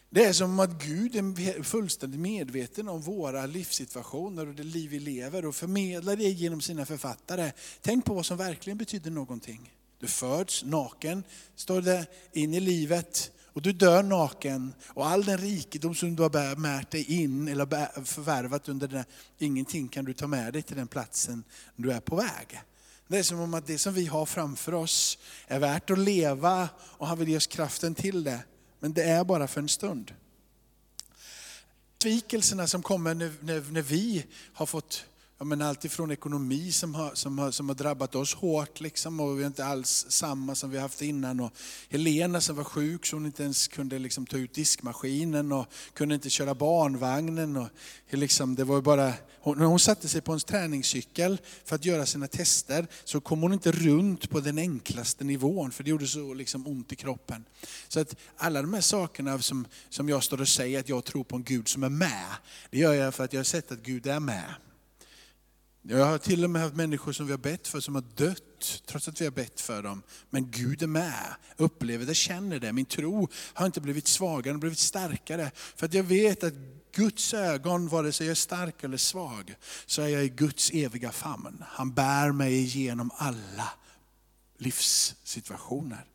Det 0.10 0.26
är 0.26 0.34
som 0.34 0.60
att 0.60 0.84
Gud 0.84 1.16
är 1.16 1.64
fullständigt 1.64 2.20
medveten 2.20 2.88
om 2.88 3.02
våra 3.02 3.46
livssituationer 3.46 4.48
och 4.48 4.54
det 4.54 4.64
liv 4.64 4.90
vi 4.90 5.00
lever 5.00 5.46
och 5.46 5.56
förmedlar 5.56 6.16
det 6.16 6.30
genom 6.30 6.62
sina 6.62 6.86
författare. 6.86 7.52
Tänk 7.82 8.06
på 8.06 8.14
vad 8.14 8.26
som 8.26 8.38
verkligen 8.38 8.78
betyder 8.78 9.12
någonting. 9.12 9.74
Du 10.00 10.08
föds 10.08 10.64
naken, 10.64 11.24
står 11.56 11.82
det, 11.82 12.06
in 12.34 12.54
i 12.54 12.60
livet 12.60 13.32
och 13.56 13.62
du 13.62 13.72
dör 13.72 14.04
naken. 14.04 14.74
Och 14.88 15.08
all 15.08 15.26
den 15.26 15.38
rikedom 15.38 15.96
som 15.96 16.16
du 16.16 16.24
har 16.24 16.56
märt 16.56 16.92
dig 16.92 17.22
in 17.22 17.48
eller 17.48 18.04
förvärvat 18.06 18.70
under 18.70 18.88
det, 18.88 19.06
ingenting 19.38 19.88
kan 19.88 20.06
du 20.06 20.14
ta 20.14 20.28
med 20.28 20.54
dig 20.54 20.62
till 20.62 20.76
den 20.76 20.88
platsen 20.88 21.44
du 21.76 21.92
är 21.92 22.00
på 22.00 22.16
väg. 22.16 22.62
Det 23.08 23.18
är 23.18 23.24
som 23.24 23.40
om 23.40 23.54
att 23.54 23.68
det 23.68 23.78
som 23.78 23.94
vi 23.94 24.06
har 24.06 24.26
framför 24.26 24.74
oss 24.74 25.18
är 25.48 25.60
värt 25.60 25.90
att 25.90 26.00
leva 26.00 26.70
och 26.80 27.08
han 27.08 27.18
vill 27.18 27.30
ge 27.30 27.38
oss 27.38 27.48
kraften 27.48 27.96
till 27.96 28.24
det. 28.24 28.40
Men 28.80 28.94
det 28.94 29.04
är 29.04 29.24
bara 29.24 29.48
för 29.48 29.62
en 29.62 29.70
stund. 29.70 30.14
Svikelserna 32.02 32.68
som 32.68 32.84
kommer 32.84 33.14
när, 33.14 33.34
när, 33.42 33.62
när 33.72 33.82
vi 33.82 34.26
har 34.54 34.66
fått 34.66 35.06
ja, 35.38 35.46
men 35.46 35.62
allt 35.62 35.86
ifrån 35.86 36.12
ekonomi 36.12 36.72
som 36.72 36.96
har, 36.96 37.12
som, 37.16 37.40
har, 37.40 37.52
som 37.52 37.70
har 37.70 37.76
drabbat 37.76 38.16
oss 38.16 38.34
hårt 38.34 38.80
liksom, 38.80 39.20
och 39.20 39.40
vi 39.40 39.44
är 39.44 39.48
inte 39.48 39.66
alls 39.66 40.06
samma 40.10 40.56
som 40.56 40.70
vi 40.70 40.80
haft 40.80 41.02
innan. 41.02 41.40
Och 41.40 41.54
Helena 41.90 42.42
som 42.42 42.56
var 42.56 42.64
sjuk 42.64 43.06
så 43.06 43.16
hon 43.16 43.26
inte 43.26 43.44
ens 43.44 43.68
kunde 43.68 44.00
liksom, 44.00 44.26
ta 44.26 44.38
ut 44.38 44.54
diskmaskinen 44.54 45.52
och 45.52 45.66
kunde 45.94 46.16
inte 46.16 46.30
köra 46.30 46.56
barnvagnen. 46.56 47.58
Och, 47.58 47.68
liksom, 48.10 48.56
det 48.56 48.64
var 48.64 48.82
bara, 48.82 49.14
hon, 49.40 49.58
när 49.58 49.66
hon 49.66 49.80
satte 49.80 50.08
sig 50.08 50.22
på 50.22 50.34
en 50.34 50.40
träningscykel 50.40 51.42
för 51.66 51.76
att 51.76 51.86
göra 51.86 52.06
sina 52.06 52.28
tester 52.28 52.88
så 53.04 53.22
kom 53.22 53.42
hon 53.42 53.54
inte 53.54 53.72
runt 53.72 54.30
på 54.30 54.40
den 54.40 54.58
enklaste 54.58 55.24
nivån 55.24 55.72
för 55.72 55.84
det 55.84 55.90
gjorde 55.90 56.08
så 56.08 56.34
liksom, 56.34 56.68
ont 56.68 56.92
i 56.92 56.96
kroppen. 56.96 57.46
Så 57.88 58.00
att 58.00 58.16
alla 58.38 58.62
de 58.62 58.74
här 58.74 58.82
sakerna 58.82 59.40
som, 59.40 59.68
som 59.90 60.10
jag 60.10 60.24
står 60.24 60.42
och 60.42 60.48
säger 60.48 60.80
att 60.80 60.90
jag 60.90 61.06
tror 61.06 61.24
på 61.24 61.36
en 61.36 61.44
Gud 61.44 61.68
som 61.68 61.84
är 61.84 61.90
med, 61.90 62.26
det 62.70 62.78
gör 62.78 62.94
jag 62.94 63.14
för 63.14 63.24
att 63.24 63.34
jag 63.34 63.40
har 63.40 63.46
sett 63.46 63.72
att 63.72 63.84
Gud 63.84 64.08
är 64.08 64.20
med. 64.20 64.56
Jag 65.88 66.06
har 66.06 66.18
till 66.18 66.44
och 66.44 66.50
med 66.50 66.62
haft 66.62 66.76
människor 66.76 67.12
som 67.12 67.26
vi 67.26 67.32
har 67.32 67.38
bett 67.38 67.68
för 67.68 67.80
som 67.80 67.96
har 67.96 68.04
dött, 68.16 68.84
trots 68.86 69.08
att 69.08 69.22
vi 69.22 69.26
har 69.26 69.32
bett 69.32 69.62
för 69.62 69.84
dem. 69.84 70.04
Men 70.30 70.52
Gud 70.52 70.84
är 70.84 70.88
med, 70.88 71.36
upplever 71.58 72.06
det, 72.06 72.16
känner 72.16 72.60
det. 72.60 72.74
Min 72.74 72.86
tro 72.86 73.28
har 73.54 73.66
inte 73.66 73.82
blivit 73.82 74.08
svagare, 74.08 74.44
den 74.44 74.56
har 74.56 74.60
blivit 74.60 74.80
starkare. 74.80 75.52
För 75.56 75.86
att 75.86 75.94
jag 75.94 76.04
vet 76.04 76.44
att 76.44 76.54
Guds 76.96 77.34
ögon, 77.34 77.88
vare 77.88 78.12
sig 78.12 78.28
jag 78.28 78.32
är 78.32 78.36
stark 78.36 78.84
eller 78.84 78.98
svag, 78.98 79.56
så 79.86 80.02
är 80.02 80.08
jag 80.08 80.26
i 80.26 80.30
Guds 80.30 80.72
eviga 80.74 81.12
famn. 81.12 81.64
Han 81.68 81.94
bär 81.94 82.32
mig 82.32 82.54
igenom 82.54 83.12
alla 83.18 83.70
livssituationer. 84.58 86.06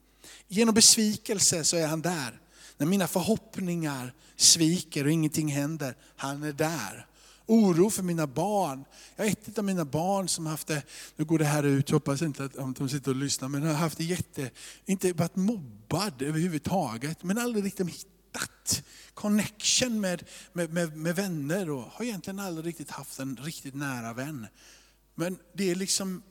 Genom 0.49 0.75
besvikelse 0.75 1.65
så 1.65 1.77
är 1.77 1.87
han 1.87 2.03
där. 2.03 2.41
När 2.77 2.87
mina 2.87 3.09
förhoppningar 3.09 4.15
sviker 4.37 5.05
och 5.05 5.11
ingenting 5.11 5.49
händer, 5.49 5.97
han 6.17 6.43
är 6.43 6.53
där 6.53 7.07
oro 7.51 7.91
för 7.91 8.03
mina 8.03 8.27
barn. 8.27 8.85
Jag 9.17 9.25
har 9.25 9.31
ett 9.31 9.59
av 9.59 9.65
mina 9.65 9.85
barn 9.85 10.29
som 10.29 10.47
haft 10.47 10.67
det, 10.67 10.83
nu 11.17 11.25
går 11.25 11.39
det 11.39 11.45
här 11.45 11.63
ut, 11.63 11.91
hoppas 11.91 12.23
inte 12.23 12.45
att 12.45 12.77
de 12.77 12.89
sitter 12.89 13.11
och 13.11 13.17
lyssnar, 13.17 13.49
men 13.49 13.63
har 13.63 13.75
haft 13.75 13.99
det 13.99 14.05
jätte, 14.05 14.51
inte 14.87 15.13
varit 15.13 15.37
mobbad 15.37 16.23
överhuvudtaget, 16.23 17.23
men 17.23 17.39
aldrig 17.39 17.65
riktigt 17.65 17.89
hittat 17.89 18.83
connection 19.15 20.01
med, 20.01 20.25
med, 20.53 20.73
med, 20.73 20.97
med 20.97 21.17
vänner 21.17 21.71
och 21.71 21.83
har 21.83 22.05
egentligen 22.05 22.39
aldrig 22.39 22.67
riktigt 22.67 22.91
haft 22.91 23.19
en 23.19 23.37
riktigt 23.37 23.75
nära 23.75 24.13
vän. 24.13 24.47
Men 25.15 25.39
det 25.55 25.71
är 25.71 25.75
liksom 25.75 26.23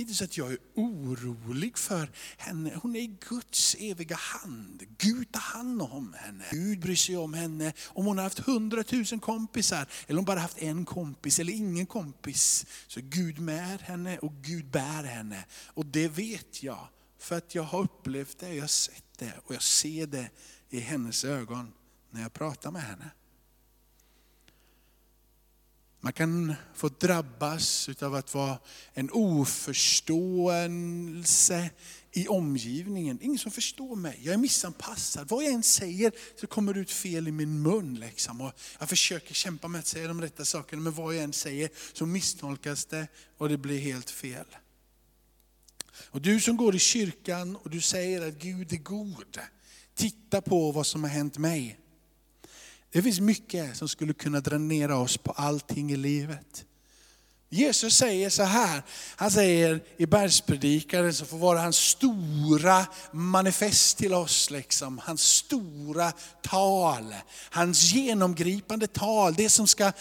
inte 0.00 0.14
så 0.14 0.24
att 0.24 0.36
jag 0.36 0.52
är 0.52 0.58
orolig 0.74 1.78
för 1.78 2.10
henne. 2.36 2.72
Hon 2.82 2.96
är 2.96 3.00
i 3.00 3.16
Guds 3.28 3.76
eviga 3.78 4.16
hand. 4.16 4.82
Gud 4.98 5.32
tar 5.32 5.40
hand 5.40 5.82
om 5.82 6.14
henne. 6.18 6.44
Gud 6.50 6.80
bryr 6.80 6.96
sig 6.96 7.16
om 7.16 7.34
henne. 7.34 7.72
Om 7.86 8.06
hon 8.06 8.18
har 8.18 8.24
haft 8.24 8.38
hundratusen 8.38 9.20
kompisar, 9.20 9.86
eller 10.06 10.14
om 10.14 10.16
hon 10.16 10.24
bara 10.24 10.40
haft 10.40 10.58
en 10.58 10.84
kompis 10.84 11.38
eller 11.38 11.52
ingen 11.52 11.86
kompis, 11.86 12.66
så 12.86 13.00
är 13.00 13.04
Gud 13.04 13.38
med 13.38 13.80
henne 13.80 14.18
och 14.18 14.32
Gud 14.32 14.70
bär 14.70 15.04
henne. 15.04 15.44
Och 15.66 15.86
det 15.86 16.08
vet 16.08 16.62
jag, 16.62 16.88
för 17.18 17.36
att 17.36 17.54
jag 17.54 17.62
har 17.62 17.80
upplevt 17.80 18.38
det, 18.38 18.54
jag 18.54 18.62
har 18.62 18.68
sett 18.68 19.18
det 19.18 19.32
och 19.44 19.54
jag 19.54 19.62
ser 19.62 20.06
det 20.06 20.30
i 20.70 20.80
hennes 20.80 21.24
ögon 21.24 21.72
när 22.10 22.22
jag 22.22 22.32
pratar 22.32 22.70
med 22.70 22.82
henne. 22.82 23.10
Man 26.00 26.12
kan 26.12 26.54
få 26.74 26.88
drabbas 26.88 27.88
av 28.02 28.14
att 28.14 28.34
vara 28.34 28.58
en 28.94 29.10
oförståelse 29.10 31.70
i 32.12 32.28
omgivningen. 32.28 33.18
Ingen 33.22 33.38
som 33.38 33.52
förstår 33.52 33.96
mig, 33.96 34.20
jag 34.22 34.34
är 34.34 34.38
missanpassad. 34.38 35.28
Vad 35.28 35.44
jag 35.44 35.52
än 35.52 35.62
säger 35.62 36.12
så 36.40 36.46
kommer 36.46 36.74
det 36.74 36.80
ut 36.80 36.90
fel 36.90 37.28
i 37.28 37.32
min 37.32 37.62
mun. 37.62 37.94
Liksom. 37.94 38.40
Och 38.40 38.52
jag 38.78 38.88
försöker 38.88 39.34
kämpa 39.34 39.68
med 39.68 39.78
att 39.78 39.86
säga 39.86 40.08
de 40.08 40.20
rätta 40.20 40.44
sakerna, 40.44 40.82
men 40.82 40.92
vad 40.92 41.14
jag 41.14 41.22
än 41.22 41.32
säger 41.32 41.70
så 41.92 42.06
misstolkas 42.06 42.84
det 42.84 43.08
och 43.38 43.48
det 43.48 43.56
blir 43.56 43.78
helt 43.78 44.10
fel. 44.10 44.46
Och 46.10 46.20
du 46.20 46.40
som 46.40 46.56
går 46.56 46.74
i 46.74 46.78
kyrkan 46.78 47.56
och 47.56 47.70
du 47.70 47.80
säger 47.80 48.28
att 48.28 48.34
Gud 48.34 48.72
är 48.72 48.76
god, 48.76 49.38
titta 49.94 50.40
på 50.40 50.72
vad 50.72 50.86
som 50.86 51.02
har 51.02 51.10
hänt 51.10 51.38
mig. 51.38 51.78
Det 52.92 53.02
finns 53.02 53.20
mycket 53.20 53.76
som 53.76 53.88
skulle 53.88 54.12
kunna 54.12 54.40
dränera 54.40 54.96
oss 54.96 55.16
på 55.16 55.30
allting 55.32 55.92
i 55.92 55.96
livet. 55.96 56.64
Jesus 57.50 57.94
säger 57.94 58.30
så 58.30 58.42
här, 58.42 58.82
han 59.16 59.30
säger 59.30 59.80
i 59.96 60.06
bergspredikaren 60.06 61.14
som 61.14 61.26
får 61.26 61.38
vara 61.38 61.60
hans 61.60 61.76
stora 61.76 62.86
manifest 63.12 63.98
till 63.98 64.14
oss, 64.14 64.50
liksom. 64.50 65.00
hans 65.04 65.22
stora 65.22 66.12
tal, 66.42 67.14
hans 67.50 67.92
genomgripande 67.92 68.86
tal, 68.86 69.34
det 69.34 69.48
som 69.48 69.66
ska 69.66 69.92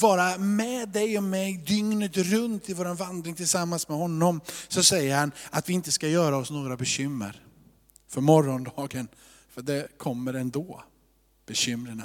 vara 0.00 0.38
med 0.38 0.88
dig 0.88 1.18
och 1.18 1.24
mig 1.24 1.56
dygnet 1.56 2.16
runt 2.16 2.68
i 2.68 2.74
vår 2.74 2.94
vandring 2.94 3.34
tillsammans 3.34 3.88
med 3.88 3.98
honom. 3.98 4.40
Så 4.68 4.82
säger 4.82 5.16
han 5.16 5.32
att 5.50 5.68
vi 5.68 5.72
inte 5.72 5.92
ska 5.92 6.08
göra 6.08 6.36
oss 6.36 6.50
några 6.50 6.76
bekymmer 6.76 7.42
för 8.08 8.20
morgondagen, 8.20 9.08
för 9.50 9.62
det 9.62 9.98
kommer 9.98 10.34
ändå, 10.34 10.84
bekymren. 11.46 12.02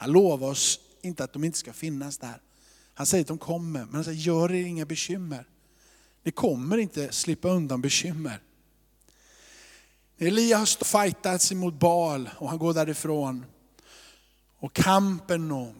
Han 0.00 0.12
lovar 0.12 0.48
oss 0.48 0.80
inte 1.02 1.24
att 1.24 1.32
de 1.32 1.44
inte 1.44 1.58
ska 1.58 1.72
finnas 1.72 2.18
där. 2.18 2.40
Han 2.94 3.06
säger 3.06 3.24
att 3.24 3.28
de 3.28 3.38
kommer, 3.38 3.84
men 3.84 3.94
han 3.94 4.04
säger 4.04 4.18
gör 4.18 4.52
er 4.52 4.64
inga 4.64 4.84
bekymmer. 4.84 5.48
Ni 6.22 6.32
kommer 6.32 6.78
inte 6.78 7.12
slippa 7.12 7.48
undan 7.48 7.80
bekymmer. 7.80 8.42
Elia 10.18 10.58
har 10.58 10.84
fightats 10.84 11.52
emot 11.52 11.74
Baal 11.74 12.30
och 12.36 12.48
han 12.48 12.58
går 12.58 12.74
därifrån. 12.74 13.44
Och 14.58 14.72
kampen 14.72 15.52
och 15.52 15.74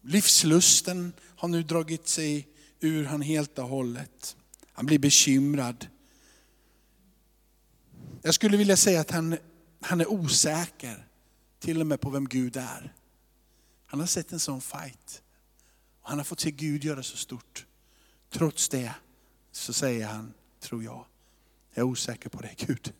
livslusten 0.00 1.12
har 1.36 1.48
nu 1.48 1.62
dragit 1.62 2.08
sig 2.08 2.48
ur 2.80 3.04
han 3.04 3.22
helt 3.22 3.58
och 3.58 3.68
hållet. 3.68 4.36
Han 4.72 4.86
blir 4.86 4.98
bekymrad. 4.98 5.86
Jag 8.22 8.34
skulle 8.34 8.56
vilja 8.56 8.76
säga 8.76 9.00
att 9.00 9.10
han, 9.10 9.36
han 9.80 10.00
är 10.00 10.10
osäker, 10.10 11.06
till 11.58 11.80
och 11.80 11.86
med 11.86 12.00
på 12.00 12.10
vem 12.10 12.28
Gud 12.28 12.56
är. 12.56 12.92
Han 13.92 14.00
har 14.00 14.06
sett 14.06 14.32
en 14.32 14.40
sån 14.40 14.60
fight. 14.60 15.22
Och 16.02 16.08
han 16.08 16.18
har 16.18 16.24
fått 16.24 16.40
se 16.40 16.50
Gud 16.50 16.84
göra 16.84 17.02
så 17.02 17.16
stort. 17.16 17.66
Trots 18.30 18.68
det 18.68 18.94
så 19.50 19.72
säger 19.72 20.06
han, 20.06 20.34
tror 20.60 20.84
jag, 20.84 21.06
jag 21.74 21.82
är 21.82 21.86
osäker 21.86 22.28
på 22.28 22.42
det 22.42 22.54
Gud. 22.56 22.92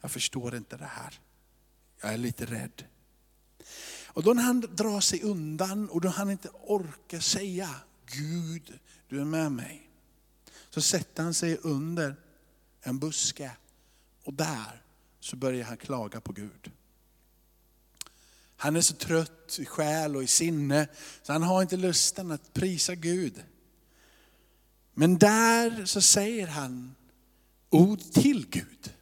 Jag 0.00 0.10
förstår 0.10 0.56
inte 0.56 0.76
det 0.76 0.86
här. 0.86 1.20
Jag 2.00 2.12
är 2.12 2.16
lite 2.16 2.44
rädd. 2.44 2.84
Och 4.06 4.22
då 4.22 4.32
när 4.32 4.42
han 4.42 4.60
drar 4.60 5.00
sig 5.00 5.22
undan 5.22 5.88
och 5.88 6.00
då 6.00 6.08
han 6.08 6.30
inte 6.30 6.48
orkar 6.48 7.20
säga, 7.20 7.74
Gud 8.06 8.78
du 9.08 9.20
är 9.20 9.24
med 9.24 9.52
mig. 9.52 9.90
Så 10.70 10.80
sätter 10.80 11.22
han 11.22 11.34
sig 11.34 11.58
under 11.62 12.16
en 12.80 12.98
buske 12.98 13.50
och 14.24 14.34
där 14.34 14.82
så 15.20 15.36
börjar 15.36 15.64
han 15.64 15.76
klaga 15.76 16.20
på 16.20 16.32
Gud. 16.32 16.72
Han 18.62 18.76
är 18.76 18.80
så 18.80 18.94
trött 18.94 19.58
i 19.58 19.64
själ 19.64 20.16
och 20.16 20.22
i 20.22 20.26
sinne, 20.26 20.88
så 21.22 21.32
han 21.32 21.42
har 21.42 21.62
inte 21.62 21.76
lusten 21.76 22.30
att 22.30 22.52
prisa 22.52 22.94
Gud. 22.94 23.44
Men 24.94 25.18
där 25.18 25.84
så 25.84 26.00
säger 26.00 26.46
han 26.46 26.94
ord 27.70 28.00
till 28.00 28.46
Gud. 28.48 28.94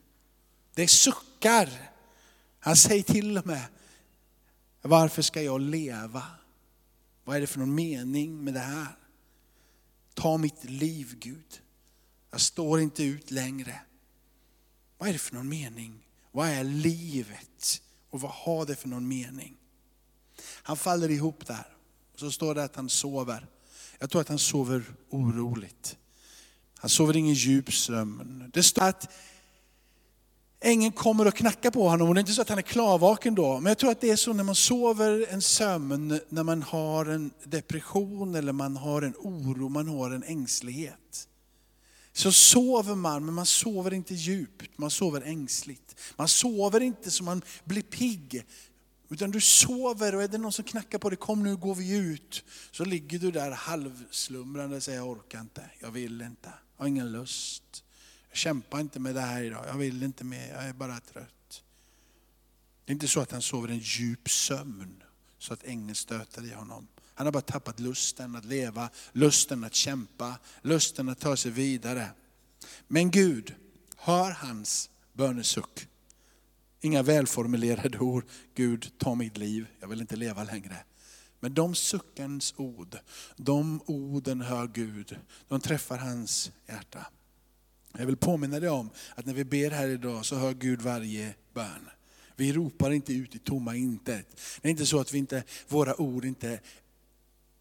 Det 0.74 0.88
suckar. 0.88 1.90
Han 2.58 2.76
säger 2.76 3.02
till 3.02 3.38
och 3.38 3.46
med, 3.46 3.64
varför 4.82 5.22
ska 5.22 5.42
jag 5.42 5.60
leva? 5.60 6.22
Vad 7.24 7.36
är 7.36 7.40
det 7.40 7.46
för 7.46 7.58
någon 7.58 7.74
mening 7.74 8.44
med 8.44 8.54
det 8.54 8.60
här? 8.60 8.96
Ta 10.14 10.36
mitt 10.36 10.64
liv 10.64 11.14
Gud. 11.18 11.60
Jag 12.30 12.40
står 12.40 12.80
inte 12.80 13.04
ut 13.04 13.30
längre. 13.30 13.80
Vad 14.98 15.08
är 15.08 15.12
det 15.12 15.18
för 15.18 15.34
någon 15.34 15.48
mening? 15.48 16.06
Vad 16.32 16.48
är 16.48 16.64
livet? 16.64 17.82
Och 18.10 18.20
vad 18.20 18.30
har 18.30 18.66
det 18.66 18.76
för 18.76 18.88
någon 18.88 19.08
mening? 19.08 19.56
Han 20.42 20.76
faller 20.76 21.10
ihop 21.10 21.46
där. 21.46 21.66
Så 22.16 22.30
står 22.30 22.54
det 22.54 22.64
att 22.64 22.76
han 22.76 22.88
sover. 22.88 23.46
Jag 23.98 24.10
tror 24.10 24.20
att 24.20 24.28
han 24.28 24.38
sover 24.38 24.84
oroligt. 25.10 25.96
Han 26.78 26.90
sover 26.90 27.16
ingen 27.16 27.34
djup 27.34 27.72
sömn. 27.72 28.50
Det 28.54 28.62
står 28.62 28.82
att 28.82 29.10
ängeln 30.60 30.92
kommer 30.92 31.26
och 31.26 31.34
knackar 31.34 31.70
på 31.70 31.88
honom 31.88 32.08
och 32.08 32.14
det 32.14 32.18
är 32.18 32.20
inte 32.22 32.32
så 32.32 32.42
att 32.42 32.48
han 32.48 32.58
är 32.58 32.62
klarvaken 32.62 33.34
då. 33.34 33.60
Men 33.60 33.70
jag 33.70 33.78
tror 33.78 33.90
att 33.90 34.00
det 34.00 34.10
är 34.10 34.16
så 34.16 34.32
när 34.32 34.44
man 34.44 34.54
sover 34.54 35.26
en 35.28 35.42
sömn, 35.42 36.20
när 36.28 36.42
man 36.42 36.62
har 36.62 37.06
en 37.06 37.30
depression 37.44 38.34
eller 38.34 38.52
man 38.52 38.76
har 38.76 39.02
en 39.02 39.14
oro, 39.18 39.68
man 39.68 39.88
har 39.88 40.10
en 40.10 40.22
ängslighet. 40.22 41.28
Så 42.18 42.32
sover 42.32 42.94
man, 42.94 43.24
men 43.24 43.34
man 43.34 43.46
sover 43.46 43.94
inte 43.94 44.14
djupt, 44.14 44.78
man 44.78 44.90
sover 44.90 45.20
ängsligt. 45.20 45.96
Man 46.16 46.28
sover 46.28 46.80
inte 46.80 47.10
så 47.10 47.24
man 47.24 47.42
blir 47.64 47.82
pigg, 47.82 48.46
utan 49.08 49.30
du 49.30 49.40
sover 49.40 50.14
och 50.14 50.22
är 50.22 50.28
det 50.28 50.38
någon 50.38 50.52
som 50.52 50.64
knackar 50.64 50.98
på 50.98 51.10
dig, 51.10 51.18
kom 51.18 51.42
nu 51.42 51.56
går 51.56 51.74
vi 51.74 51.96
ut. 51.96 52.44
Så 52.70 52.84
ligger 52.84 53.18
du 53.18 53.30
där 53.30 53.50
halvslumrande 53.50 54.76
och 54.76 54.82
säger, 54.82 54.98
jag 54.98 55.08
orkar 55.08 55.40
inte, 55.40 55.70
jag 55.80 55.90
vill 55.90 56.22
inte, 56.22 56.52
jag 56.76 56.84
har 56.84 56.88
ingen 56.88 57.12
lust. 57.12 57.84
Jag 58.28 58.36
kämpar 58.36 58.80
inte 58.80 59.00
med 59.00 59.14
det 59.14 59.20
här 59.20 59.42
idag, 59.42 59.64
jag 59.68 59.78
vill 59.78 60.02
inte 60.02 60.24
mer, 60.24 60.48
jag 60.48 60.64
är 60.64 60.72
bara 60.72 61.00
trött. 61.00 61.62
Det 62.84 62.90
är 62.90 62.94
inte 62.94 63.08
så 63.08 63.20
att 63.20 63.32
han 63.32 63.42
sover 63.42 63.68
en 63.68 63.78
djup 63.78 64.30
sömn, 64.30 65.02
så 65.38 65.54
att 65.54 65.64
ängeln 65.64 65.94
stöter 65.94 66.44
i 66.44 66.52
honom. 66.52 66.88
Han 67.14 67.26
har 67.26 67.32
bara 67.32 67.40
tappat 67.40 67.80
lusten 67.80 68.36
att 68.36 68.44
leva, 68.44 68.90
lusten 69.12 69.64
att 69.64 69.74
kämpa, 69.74 70.38
lusten 70.62 71.08
att 71.08 71.20
ta 71.20 71.36
sig 71.36 71.50
vidare. 71.50 72.10
Men 72.88 73.10
Gud 73.10 73.54
hör 73.96 74.30
hans 74.30 74.90
bönesuck. 75.12 75.86
Inga 76.80 77.02
välformulerade 77.02 77.98
ord, 77.98 78.24
Gud 78.54 78.92
ta 78.98 79.14
mitt 79.14 79.36
liv, 79.36 79.66
jag 79.80 79.88
vill 79.88 80.00
inte 80.00 80.16
leva 80.16 80.44
längre. 80.44 80.76
Men 81.40 81.54
de 81.54 81.74
suckens 81.74 82.54
ord, 82.56 82.98
de 83.36 83.80
orden 83.86 84.40
hör 84.40 84.66
Gud, 84.66 85.18
de 85.48 85.60
träffar 85.60 85.98
hans 85.98 86.52
hjärta. 86.68 87.06
Jag 87.92 88.06
vill 88.06 88.16
påminna 88.16 88.60
dig 88.60 88.70
om 88.70 88.90
att 89.14 89.26
när 89.26 89.34
vi 89.34 89.44
ber 89.44 89.70
här 89.70 89.88
idag 89.88 90.26
så 90.26 90.36
hör 90.36 90.54
Gud 90.54 90.82
varje 90.82 91.34
bön. 91.54 91.88
Vi 92.38 92.52
ropar 92.52 92.90
inte 92.90 93.12
ut 93.12 93.34
i 93.34 93.38
tomma 93.38 93.76
intet. 93.76 94.40
Det 94.60 94.68
är 94.68 94.70
inte 94.70 94.86
så 94.86 95.00
att 95.00 95.12
vi 95.12 95.18
inte, 95.18 95.44
våra 95.68 96.00
ord 96.00 96.24
inte 96.24 96.60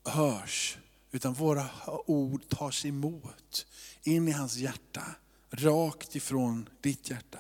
hörs, 0.06 0.78
utan 1.12 1.34
våra 1.34 1.70
ord 2.06 2.50
tas 2.50 2.86
emot 2.86 3.66
in 4.04 4.28
i 4.28 4.32
hans 4.32 4.56
hjärta, 4.56 5.04
rakt 5.50 6.16
ifrån 6.16 6.70
ditt 6.82 7.10
hjärta. 7.10 7.40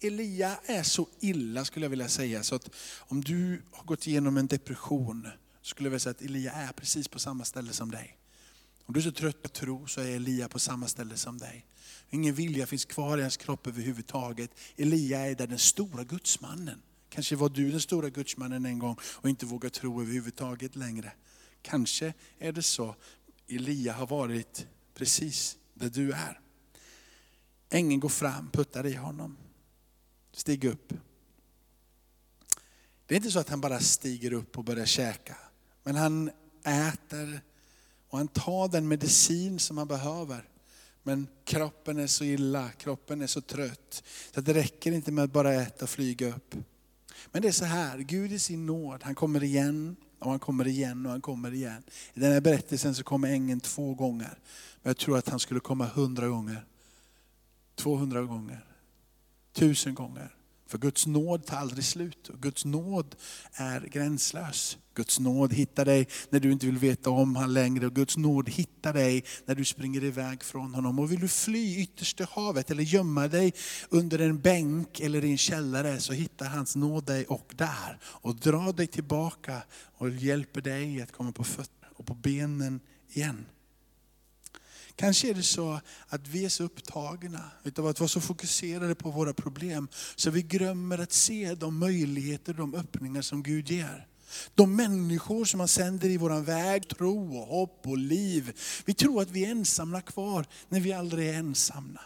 Elia 0.00 0.56
är 0.66 0.82
så 0.82 1.08
illa 1.20 1.64
skulle 1.64 1.84
jag 1.84 1.90
vilja 1.90 2.08
säga, 2.08 2.42
så 2.42 2.54
att 2.54 2.70
om 2.98 3.20
du 3.20 3.62
har 3.72 3.84
gått 3.84 4.06
igenom 4.06 4.36
en 4.36 4.46
depression, 4.46 5.28
skulle 5.62 5.86
jag 5.86 5.90
vilja 5.90 6.00
säga 6.00 6.10
att 6.10 6.22
Elia 6.22 6.52
är 6.52 6.72
precis 6.72 7.08
på 7.08 7.18
samma 7.18 7.44
ställe 7.44 7.72
som 7.72 7.90
dig. 7.90 8.18
Om 8.84 8.94
du 8.94 9.00
är 9.00 9.04
så 9.04 9.12
trött 9.12 9.42
på 9.42 9.48
tro 9.48 9.86
så 9.86 10.00
är 10.00 10.06
Elia 10.06 10.48
på 10.48 10.58
samma 10.58 10.88
ställe 10.88 11.16
som 11.16 11.38
dig. 11.38 11.66
Ingen 12.10 12.34
vilja 12.34 12.66
finns 12.66 12.84
kvar 12.84 13.18
i 13.18 13.22
hans 13.22 13.36
kropp 13.36 13.66
överhuvudtaget. 13.66 14.50
Elia 14.76 15.26
är 15.26 15.34
där 15.34 15.46
den 15.46 15.58
stora 15.58 16.04
gudsmannen. 16.04 16.82
Kanske 17.08 17.36
var 17.36 17.48
du 17.48 17.70
den 17.70 17.80
stora 17.80 18.10
gudsmannen 18.10 18.66
en 18.66 18.78
gång 18.78 18.96
och 19.02 19.28
inte 19.28 19.46
vågar 19.46 19.70
tro 19.70 20.02
överhuvudtaget 20.02 20.76
längre. 20.76 21.12
Kanske 21.62 22.14
är 22.38 22.52
det 22.52 22.62
så. 22.62 22.94
Elia 23.48 23.92
har 23.92 24.06
varit 24.06 24.66
precis 24.94 25.56
där 25.74 25.90
du 25.90 26.12
är. 26.12 26.40
Ängeln 27.70 28.00
går 28.00 28.08
fram, 28.08 28.50
puttar 28.50 28.86
i 28.86 28.94
honom. 28.94 29.36
Stig 30.32 30.64
upp. 30.64 30.92
Det 33.06 33.14
är 33.14 33.16
inte 33.16 33.30
så 33.30 33.38
att 33.38 33.48
han 33.48 33.60
bara 33.60 33.80
stiger 33.80 34.32
upp 34.32 34.58
och 34.58 34.64
börjar 34.64 34.86
käka. 34.86 35.36
Men 35.82 35.96
han 35.96 36.30
äter 36.64 37.40
och 38.08 38.18
han 38.18 38.28
tar 38.28 38.68
den 38.68 38.88
medicin 38.88 39.58
som 39.58 39.78
han 39.78 39.88
behöver. 39.88 40.48
Men 41.06 41.26
kroppen 41.44 41.98
är 41.98 42.06
så 42.06 42.24
illa, 42.24 42.68
kroppen 42.68 43.22
är 43.22 43.26
så 43.26 43.40
trött. 43.40 44.02
Så 44.34 44.40
det 44.40 44.54
räcker 44.54 44.92
inte 44.92 45.12
med 45.12 45.24
att 45.24 45.32
bara 45.32 45.54
äta 45.54 45.84
och 45.84 45.90
flyga 45.90 46.28
upp. 46.28 46.54
Men 47.32 47.42
det 47.42 47.48
är 47.48 47.52
så 47.52 47.64
här, 47.64 47.98
Gud 47.98 48.32
i 48.32 48.38
sin 48.38 48.66
nåd, 48.66 49.02
han 49.02 49.14
kommer 49.14 49.44
igen 49.44 49.96
och 50.18 50.30
han 50.30 50.38
kommer 50.38 50.66
igen 50.66 51.06
och 51.06 51.12
han 51.12 51.20
kommer 51.20 51.54
igen. 51.54 51.82
I 52.14 52.20
den 52.20 52.32
här 52.32 52.40
berättelsen 52.40 52.94
så 52.94 53.04
kommer 53.04 53.28
ängeln 53.28 53.60
två 53.60 53.94
gånger. 53.94 54.38
Men 54.82 54.90
jag 54.90 54.96
tror 54.96 55.18
att 55.18 55.28
han 55.28 55.38
skulle 55.38 55.60
komma 55.60 55.86
hundra 55.86 56.28
gånger. 56.28 56.66
200 57.74 58.22
gånger. 58.22 58.64
Tusen 59.52 59.94
gånger. 59.94 60.34
För 60.66 60.78
Guds 60.78 61.06
nåd 61.06 61.46
tar 61.46 61.56
aldrig 61.56 61.84
slut 61.84 62.28
och 62.28 62.40
Guds 62.40 62.64
nåd 62.64 63.16
är 63.52 63.80
gränslös. 63.80 64.78
Guds 64.94 65.20
nåd 65.20 65.52
hittar 65.52 65.84
dig 65.84 66.08
när 66.30 66.40
du 66.40 66.52
inte 66.52 66.66
vill 66.66 66.78
veta 66.78 67.10
om 67.10 67.36
honom 67.36 67.50
längre 67.50 67.86
och 67.86 67.94
Guds 67.94 68.16
nåd 68.16 68.48
hittar 68.48 68.92
dig 68.92 69.24
när 69.44 69.54
du 69.54 69.64
springer 69.64 70.04
iväg 70.04 70.42
från 70.42 70.74
honom. 70.74 70.98
Och 70.98 71.12
vill 71.12 71.20
du 71.20 71.28
fly 71.28 71.82
ytterst 71.82 72.16
till 72.16 72.26
havet 72.30 72.70
eller 72.70 72.82
gömma 72.82 73.28
dig 73.28 73.52
under 73.88 74.18
en 74.18 74.40
bänk 74.40 75.00
eller 75.00 75.24
i 75.24 75.30
en 75.30 75.38
källare 75.38 76.00
så 76.00 76.12
hittar 76.12 76.46
hans 76.46 76.76
nåd 76.76 77.04
dig 77.04 77.26
och 77.26 77.52
där. 77.56 77.98
Och 78.02 78.36
drar 78.36 78.72
dig 78.72 78.86
tillbaka 78.86 79.62
och 79.96 80.10
hjälper 80.10 80.60
dig 80.60 81.02
att 81.02 81.12
komma 81.12 81.32
på 81.32 81.44
fötter 81.44 81.88
och 81.96 82.06
på 82.06 82.14
benen 82.14 82.80
igen. 83.08 83.46
Kanske 84.96 85.30
är 85.30 85.34
det 85.34 85.42
så 85.42 85.80
att 86.08 86.28
vi 86.28 86.44
är 86.44 86.48
så 86.48 86.64
upptagna 86.64 87.50
utav 87.64 87.86
att 87.86 88.00
vara 88.00 88.08
så 88.08 88.20
fokuserade 88.20 88.94
på 88.94 89.10
våra 89.10 89.34
problem, 89.34 89.88
så 90.16 90.30
vi 90.30 90.42
glömmer 90.42 90.98
att 90.98 91.12
se 91.12 91.54
de 91.54 91.78
möjligheter, 91.78 92.54
de 92.54 92.74
öppningar 92.74 93.22
som 93.22 93.42
Gud 93.42 93.70
ger. 93.70 94.06
De 94.54 94.76
människor 94.76 95.44
som 95.44 95.60
han 95.60 95.68
sänder 95.68 96.08
i 96.08 96.16
vår 96.16 96.40
väg, 96.40 96.88
tro 96.88 97.38
och 97.38 97.46
hopp 97.46 97.86
och 97.86 97.98
liv. 97.98 98.58
Vi 98.84 98.94
tror 98.94 99.22
att 99.22 99.30
vi 99.30 99.44
är 99.44 99.50
ensamma 99.50 100.00
kvar 100.00 100.46
när 100.68 100.80
vi 100.80 100.92
aldrig 100.92 101.28
är 101.28 101.34
ensamma. 101.34 102.00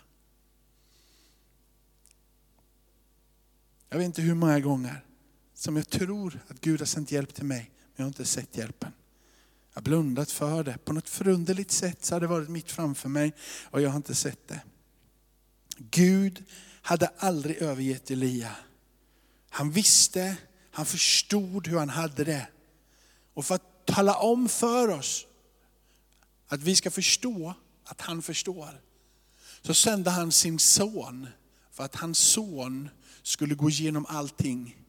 Jag 3.88 3.98
vet 3.98 4.06
inte 4.06 4.22
hur 4.22 4.34
många 4.34 4.60
gånger 4.60 5.04
som 5.54 5.76
jag 5.76 5.88
tror 5.88 6.40
att 6.48 6.60
Gud 6.60 6.80
har 6.80 6.86
sänt 6.86 7.12
hjälp 7.12 7.34
till 7.34 7.44
mig, 7.44 7.70
men 7.72 7.92
jag 7.96 8.04
har 8.04 8.08
inte 8.08 8.24
sett 8.24 8.56
hjälpen. 8.56 8.92
Jag 9.72 9.80
har 9.80 9.82
blundat 9.82 10.30
för 10.30 10.64
det. 10.64 10.78
På 10.84 10.92
något 10.92 11.08
förunderligt 11.08 11.70
sätt 11.70 12.04
så 12.04 12.14
har 12.14 12.20
det 12.20 12.26
varit 12.26 12.48
mitt 12.48 12.70
framför 12.70 13.08
mig 13.08 13.32
och 13.64 13.80
jag 13.80 13.90
har 13.90 13.96
inte 13.96 14.14
sett 14.14 14.48
det. 14.48 14.60
Gud 15.76 16.44
hade 16.82 17.06
aldrig 17.18 17.56
övergett 17.56 18.10
Elia. 18.10 18.56
Han 19.50 19.70
visste, 19.70 20.36
han 20.70 20.86
förstod 20.86 21.66
hur 21.66 21.78
han 21.78 21.88
hade 21.88 22.24
det. 22.24 22.46
Och 23.34 23.44
för 23.44 23.54
att 23.54 23.86
tala 23.86 24.14
om 24.14 24.48
för 24.48 24.88
oss 24.88 25.26
att 26.48 26.60
vi 26.60 26.76
ska 26.76 26.90
förstå 26.90 27.54
att 27.84 28.00
han 28.00 28.22
förstår, 28.22 28.80
så 29.62 29.74
sände 29.74 30.10
han 30.10 30.32
sin 30.32 30.58
son 30.58 31.26
för 31.70 31.84
att 31.84 31.96
hans 31.96 32.18
son 32.18 32.88
skulle 33.22 33.54
gå 33.54 33.70
igenom 33.70 34.06
allting 34.08 34.79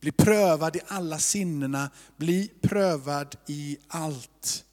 bli 0.00 0.12
prövad 0.12 0.76
i 0.76 0.80
alla 0.86 1.18
sinnena, 1.18 1.90
bli 2.16 2.50
prövad 2.60 3.36
i 3.46 3.78
allt. 3.88 4.64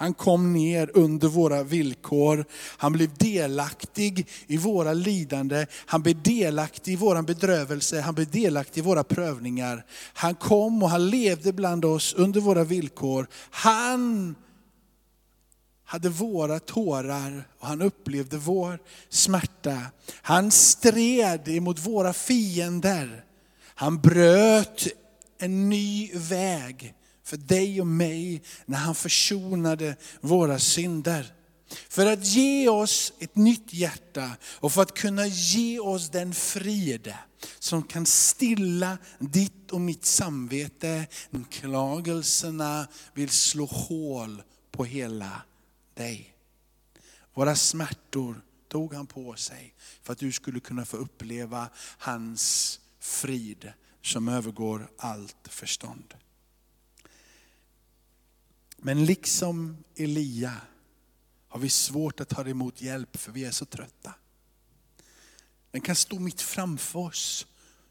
Han 0.00 0.14
kom 0.14 0.52
ner 0.52 0.90
under 0.94 1.28
våra 1.28 1.62
villkor. 1.62 2.44
Han 2.76 2.92
blev 2.92 3.14
delaktig 3.14 4.28
i 4.46 4.56
våra 4.56 4.92
lidande. 4.92 5.66
Han 5.72 6.02
blev 6.02 6.22
delaktig 6.22 6.92
i 6.92 6.96
vår 6.96 7.22
bedrövelse. 7.22 8.00
Han 8.00 8.14
blev 8.14 8.30
delaktig 8.30 8.80
i 8.80 8.84
våra 8.84 9.04
prövningar. 9.04 9.84
Han 10.12 10.34
kom 10.34 10.82
och 10.82 10.90
han 10.90 11.10
levde 11.10 11.52
bland 11.52 11.84
oss 11.84 12.14
under 12.14 12.40
våra 12.40 12.64
villkor. 12.64 13.26
Han 13.50 14.34
hade 15.84 16.08
våra 16.08 16.58
tårar 16.58 17.48
och 17.58 17.66
han 17.66 17.82
upplevde 17.82 18.36
vår 18.36 18.78
smärta. 19.08 19.80
Han 20.22 20.50
stred 20.50 21.48
emot 21.48 21.86
våra 21.86 22.12
fiender. 22.12 23.24
Han 23.80 24.00
bröt 24.00 24.86
en 25.38 25.68
ny 25.68 26.10
väg 26.14 26.94
för 27.24 27.36
dig 27.36 27.80
och 27.80 27.86
mig 27.86 28.42
när 28.66 28.78
han 28.78 28.94
försonade 28.94 29.96
våra 30.20 30.58
synder. 30.58 31.32
För 31.88 32.06
att 32.06 32.24
ge 32.24 32.68
oss 32.68 33.12
ett 33.18 33.36
nytt 33.36 33.72
hjärta 33.72 34.36
och 34.42 34.72
för 34.72 34.82
att 34.82 34.94
kunna 34.94 35.26
ge 35.26 35.78
oss 35.78 36.10
den 36.10 36.34
frid 36.34 37.14
som 37.58 37.82
kan 37.82 38.06
stilla 38.06 38.98
ditt 39.18 39.70
och 39.70 39.80
mitt 39.80 40.04
samvete. 40.04 41.06
Klagelserna 41.50 42.88
vill 43.14 43.30
slå 43.30 43.64
hål 43.64 44.42
på 44.70 44.84
hela 44.84 45.42
dig. 45.94 46.34
Våra 47.34 47.56
smärtor 47.56 48.42
tog 48.68 48.94
han 48.94 49.06
på 49.06 49.34
sig 49.34 49.74
för 50.02 50.12
att 50.12 50.18
du 50.18 50.32
skulle 50.32 50.60
kunna 50.60 50.84
få 50.84 50.96
uppleva 50.96 51.68
hans 51.98 52.79
frid 53.00 53.72
som 54.02 54.28
övergår 54.28 54.90
allt 54.96 55.48
förstånd. 55.48 56.14
Men 58.76 59.04
liksom 59.04 59.84
Elia 59.96 60.56
har 61.48 61.60
vi 61.60 61.68
svårt 61.68 62.20
att 62.20 62.28
ta 62.28 62.48
emot 62.48 62.82
hjälp 62.82 63.16
för 63.16 63.32
vi 63.32 63.44
är 63.44 63.50
så 63.50 63.64
trötta. 63.64 64.14
Den 65.70 65.80
kan 65.80 65.96
stå 65.96 66.18
mitt 66.18 66.40
framför 66.40 66.98
oss 66.98 67.46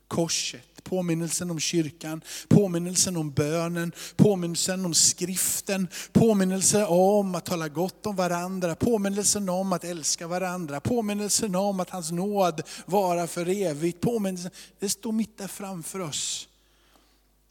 korset, 0.10 0.84
påminnelsen 0.84 1.52
om 1.52 1.60
kyrkan, 1.60 2.22
påminnelsen 2.48 3.18
om 3.18 3.32
bönen, 3.32 3.92
påminnelsen 4.16 4.86
om 4.86 4.94
skriften, 4.94 5.88
påminnelsen 6.12 6.86
om 6.88 7.36
att 7.36 7.46
tala 7.46 7.68
gott 7.68 8.06
om 8.06 8.16
varandra, 8.16 8.76
påminnelsen 8.76 9.50
om 9.50 9.74
att 9.74 9.84
älska 9.84 10.28
varandra, 10.28 10.80
påminnelsen 10.80 11.56
om 11.56 11.80
att 11.80 11.90
hans 11.90 12.12
nåd 12.12 12.62
vara 12.86 13.28
för 13.28 13.50
evigt. 13.50 14.02
Påminnelsen, 14.02 14.52
det 14.80 14.90
står 14.90 15.12
mitt 15.12 15.38
där 15.38 15.48
framför 15.48 16.00
oss. 16.00 16.48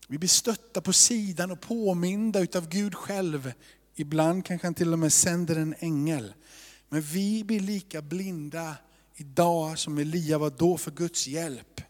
Vi 0.09 0.19
blir 0.19 0.29
stötta 0.29 0.81
på 0.81 0.93
sidan 0.93 1.51
och 1.51 1.61
påminda 1.61 2.41
utav 2.41 2.69
Gud 2.69 2.95
själv. 2.95 3.53
Ibland 3.95 4.45
kanske 4.45 4.67
han 4.67 4.75
till 4.75 4.93
och 4.93 4.99
med 4.99 5.13
sänder 5.13 5.57
en 5.57 5.75
ängel. 5.79 6.35
Men 6.89 7.03
vi 7.03 7.45
blir 7.45 7.61
lika 7.61 8.03
blinda 8.03 8.75
idag 9.15 9.79
som 9.79 9.99
Elia 9.99 10.39
var 10.39 10.51
då 10.51 10.77
för 10.77 10.91
Guds 10.91 11.27
hjälp. 11.27 11.81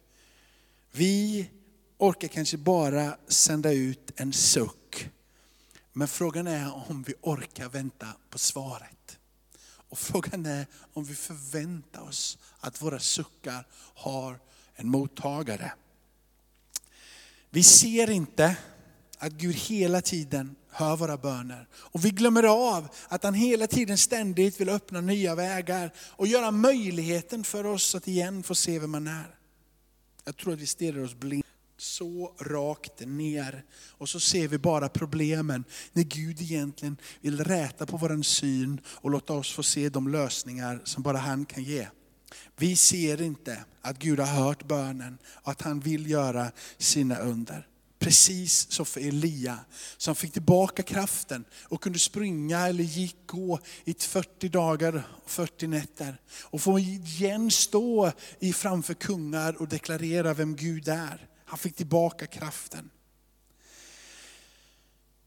Vi 0.99 1.51
orkar 1.99 2.29
kanske 2.29 2.57
bara 2.57 3.17
sända 3.29 3.73
ut 3.73 4.13
en 4.17 4.33
suck. 4.33 5.09
Men 5.93 6.09
frågan 6.09 6.47
är 6.47 6.91
om 6.91 7.03
vi 7.03 7.15
orkar 7.23 7.69
vänta 7.69 8.07
på 8.31 8.39
svaret. 8.39 9.19
Och 9.63 9.99
frågan 9.99 10.47
är 10.47 10.67
om 10.93 11.05
vi 11.05 11.15
förväntar 11.15 12.01
oss 12.01 12.39
att 12.61 12.83
våra 12.83 12.99
suckar 12.99 13.67
har 13.95 14.41
en 14.75 14.89
mottagare. 14.89 15.73
Vi 17.51 17.63
ser 17.63 18.11
inte 18.11 18.57
att 19.19 19.33
Gud 19.33 19.55
hela 19.55 20.01
tiden 20.01 20.57
hör 20.71 20.97
våra 20.97 21.17
böner. 21.17 21.69
Och 21.75 22.05
vi 22.05 22.11
glömmer 22.11 22.43
av 22.43 22.89
att 23.09 23.25
han 23.25 23.35
hela 23.35 23.67
tiden 23.67 23.99
ständigt 23.99 24.61
vill 24.61 24.69
öppna 24.69 25.01
nya 25.01 25.35
vägar 25.35 25.93
och 25.99 26.27
göra 26.27 26.51
möjligheten 26.51 27.45
för 27.45 27.67
oss 27.67 27.95
att 27.95 28.09
igen 28.09 28.43
få 28.43 28.55
se 28.55 28.79
vem 28.79 28.91
man 28.91 29.07
är. 29.07 29.38
Jag 30.29 30.37
tror 30.37 30.53
att 30.53 30.61
vi 30.61 30.67
stirrar 30.67 31.05
oss 31.05 31.15
blind 31.15 31.45
så 31.77 32.35
rakt 32.41 33.01
ner. 33.07 33.65
Och 33.91 34.09
så 34.09 34.21
ser 34.21 34.49
vi 34.49 34.59
bara 34.59 34.89
problemen 34.89 35.65
när 35.93 36.03
Gud 36.03 36.41
egentligen 36.41 36.97
vill 37.21 37.45
räta 37.45 37.87
på 37.87 37.97
vår 37.97 38.23
syn 38.23 38.81
och 38.87 39.11
låta 39.11 39.33
oss 39.33 39.53
få 39.53 39.63
se 39.63 39.89
de 39.89 40.09
lösningar 40.09 40.81
som 40.85 41.03
bara 41.03 41.19
han 41.19 41.45
kan 41.45 41.63
ge. 41.63 41.89
Vi 42.57 42.77
ser 42.77 43.23
inte 43.23 43.65
att 43.81 43.99
Gud 43.99 44.21
har 44.21 44.45
hört 44.45 44.69
bönen 44.69 45.19
och 45.27 45.51
att 45.51 45.63
han 45.63 45.81
vill 45.81 46.11
göra 46.11 46.51
sina 46.79 47.19
under. 47.19 47.67
Precis 47.99 48.73
som 48.73 48.87
för 48.87 49.01
Elia 49.01 49.59
som 49.97 50.15
fick 50.15 50.33
tillbaka 50.33 50.83
kraften 50.83 51.45
och 51.63 51.83
kunde 51.83 51.99
springa 51.99 52.69
eller 52.69 52.85
gick 52.85 53.17
gå 53.27 53.61
i 53.85 53.95
40 53.95 54.49
dagar 54.49 55.09
och 55.25 55.31
40 55.31 55.67
nätter. 55.67 56.21
Och 56.43 56.61
få 56.61 56.79
igen 56.79 57.51
stå 57.51 58.13
i 58.39 58.53
framför 58.53 58.95
kungar 58.95 59.61
och 59.61 59.69
deklarera 59.69 60.35
vem 60.35 60.57
Gud 60.57 60.89
är. 60.89 61.29
Han 61.45 61.59
fick 61.59 61.77
tillbaka 61.77 62.27
kraften. 62.27 62.91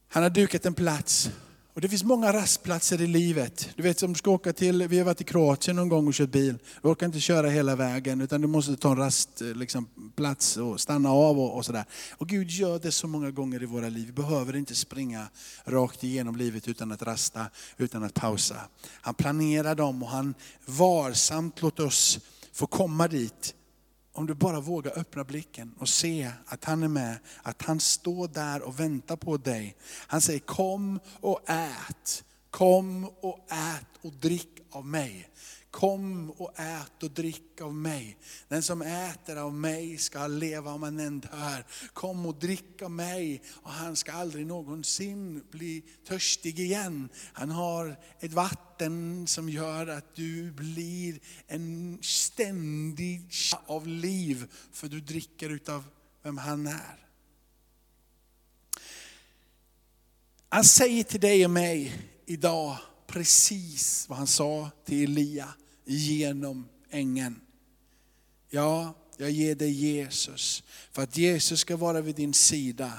Han 0.08 0.24
har 0.24 0.30
dukat 0.30 0.66
en 0.66 0.74
plats 0.74 1.30
och 1.74 1.82
det 1.82 1.90
finns 1.90 2.04
många 2.04 2.34
rastplatser 2.34 3.02
i 3.02 3.08
livet. 3.08 3.70
Du 3.76 3.84
vet 3.84 4.04
om 4.04 4.14
du 4.14 4.18
ska 4.18 4.32
åka 4.32 4.54
till, 4.54 4.88
vi 4.88 4.98
har 4.98 5.06
varit 5.06 5.22
i 5.22 5.24
Kroatien 5.24 5.76
någon 5.76 5.90
gång 5.90 6.08
och 6.08 6.14
kört 6.14 6.30
bil. 6.30 6.58
Du 6.82 6.90
orkar 6.90 7.06
inte 7.06 7.20
köra 7.20 7.50
hela 7.50 7.76
vägen 7.76 8.22
utan 8.22 8.42
du 8.42 8.48
måste 8.48 8.76
ta 8.76 8.92
en 8.92 8.98
rastplats 8.98 9.42
eh, 9.42 9.56
liksom, 9.58 9.88
och 10.72 10.80
stanna 10.80 11.12
av 11.12 11.40
och, 11.40 11.56
och 11.56 11.66
sådär. 11.66 11.86
Och 12.12 12.28
Gud 12.28 12.50
gör 12.50 12.80
det 12.80 12.92
så 12.92 13.08
många 13.08 13.32
gånger 13.32 13.64
i 13.64 13.66
våra 13.66 13.90
liv. 13.90 14.06
Vi 14.06 14.12
behöver 14.12 14.56
inte 14.56 14.76
springa 14.76 15.28
rakt 15.66 16.04
igenom 16.04 16.36
livet 16.36 16.68
utan 16.68 16.92
att 16.92 17.02
rasta, 17.02 17.46
utan 17.78 18.04
att 18.04 18.14
pausa. 18.14 18.56
Han 19.02 19.14
planerar 19.14 19.76
dem 19.76 20.04
och 20.04 20.10
han 20.10 20.34
varsamt 20.66 21.62
låter 21.62 21.86
oss 21.86 22.20
få 22.54 22.68
komma 22.68 23.08
dit 23.08 23.56
om 24.14 24.26
du 24.26 24.34
bara 24.34 24.60
vågar 24.60 25.00
öppna 25.00 25.24
blicken 25.24 25.76
och 25.80 25.90
se 25.90 26.32
att 26.46 26.64
han 26.66 26.84
är 26.84 26.88
med, 26.88 27.20
att 27.44 27.62
han 27.62 27.80
står 27.80 28.28
där 28.28 28.62
och 28.62 28.80
väntar 28.80 29.16
på 29.16 29.38
dig. 29.38 29.76
Han 30.08 30.22
säger 30.22 30.40
kom 30.40 31.00
och 31.20 31.50
ät, 31.50 32.24
kom 32.50 33.06
och 33.06 33.40
ät 33.52 33.88
och 34.02 34.14
drick 34.14 34.60
av 34.72 34.86
mig. 34.86 35.30
Kom 35.72 36.32
och 36.32 36.60
ät 36.60 37.04
och 37.04 37.12
drick 37.12 37.62
av 37.62 37.74
mig. 37.74 38.18
Den 38.48 38.64
som 38.64 38.82
äter 38.82 39.36
av 39.36 39.54
mig 39.54 39.98
ska 39.98 40.28
leva 40.28 40.74
om 40.74 40.84
han 40.84 41.00
än 41.00 41.20
dör. 41.20 41.66
Kom 41.94 42.26
och 42.26 42.36
drick 42.36 42.82
av 42.82 42.92
mig 42.92 43.42
och 43.48 43.72
han 43.72 43.96
ska 43.96 44.12
aldrig 44.12 44.46
någonsin 44.46 45.44
bli 45.52 45.84
törstig 46.08 46.60
igen. 46.60 47.10
Han 47.34 47.52
har 47.52 48.00
ett 48.20 48.34
vatten 48.34 49.28
som 49.28 49.50
gör 49.50 49.88
att 49.88 50.16
du 50.16 50.52
blir 50.52 51.20
en 51.48 52.00
ständig 52.02 53.30
av 53.66 53.88
liv 53.88 54.52
för 54.72 54.88
du 54.88 55.02
dricker 55.02 55.50
utav 55.50 55.84
vem 56.24 56.38
han 56.38 56.68
är. 56.68 57.08
Han 60.50 60.64
säger 60.64 61.04
till 61.04 61.20
dig 61.20 61.46
och 61.46 61.52
mig 61.52 62.02
idag 62.26 62.78
precis 63.08 64.10
vad 64.10 64.18
han 64.18 64.28
sa 64.28 64.70
till 64.86 65.04
Elia 65.04 65.54
genom 65.86 66.68
ängen. 66.90 67.42
Ja, 68.50 68.94
jag 69.18 69.32
ger 69.32 69.56
dig 69.56 69.72
Jesus, 69.72 70.64
för 70.92 71.04
att 71.04 71.18
Jesus 71.18 71.60
ska 71.60 71.78
vara 71.78 72.02
vid 72.02 72.16
din 72.16 72.34
sida. 72.34 72.92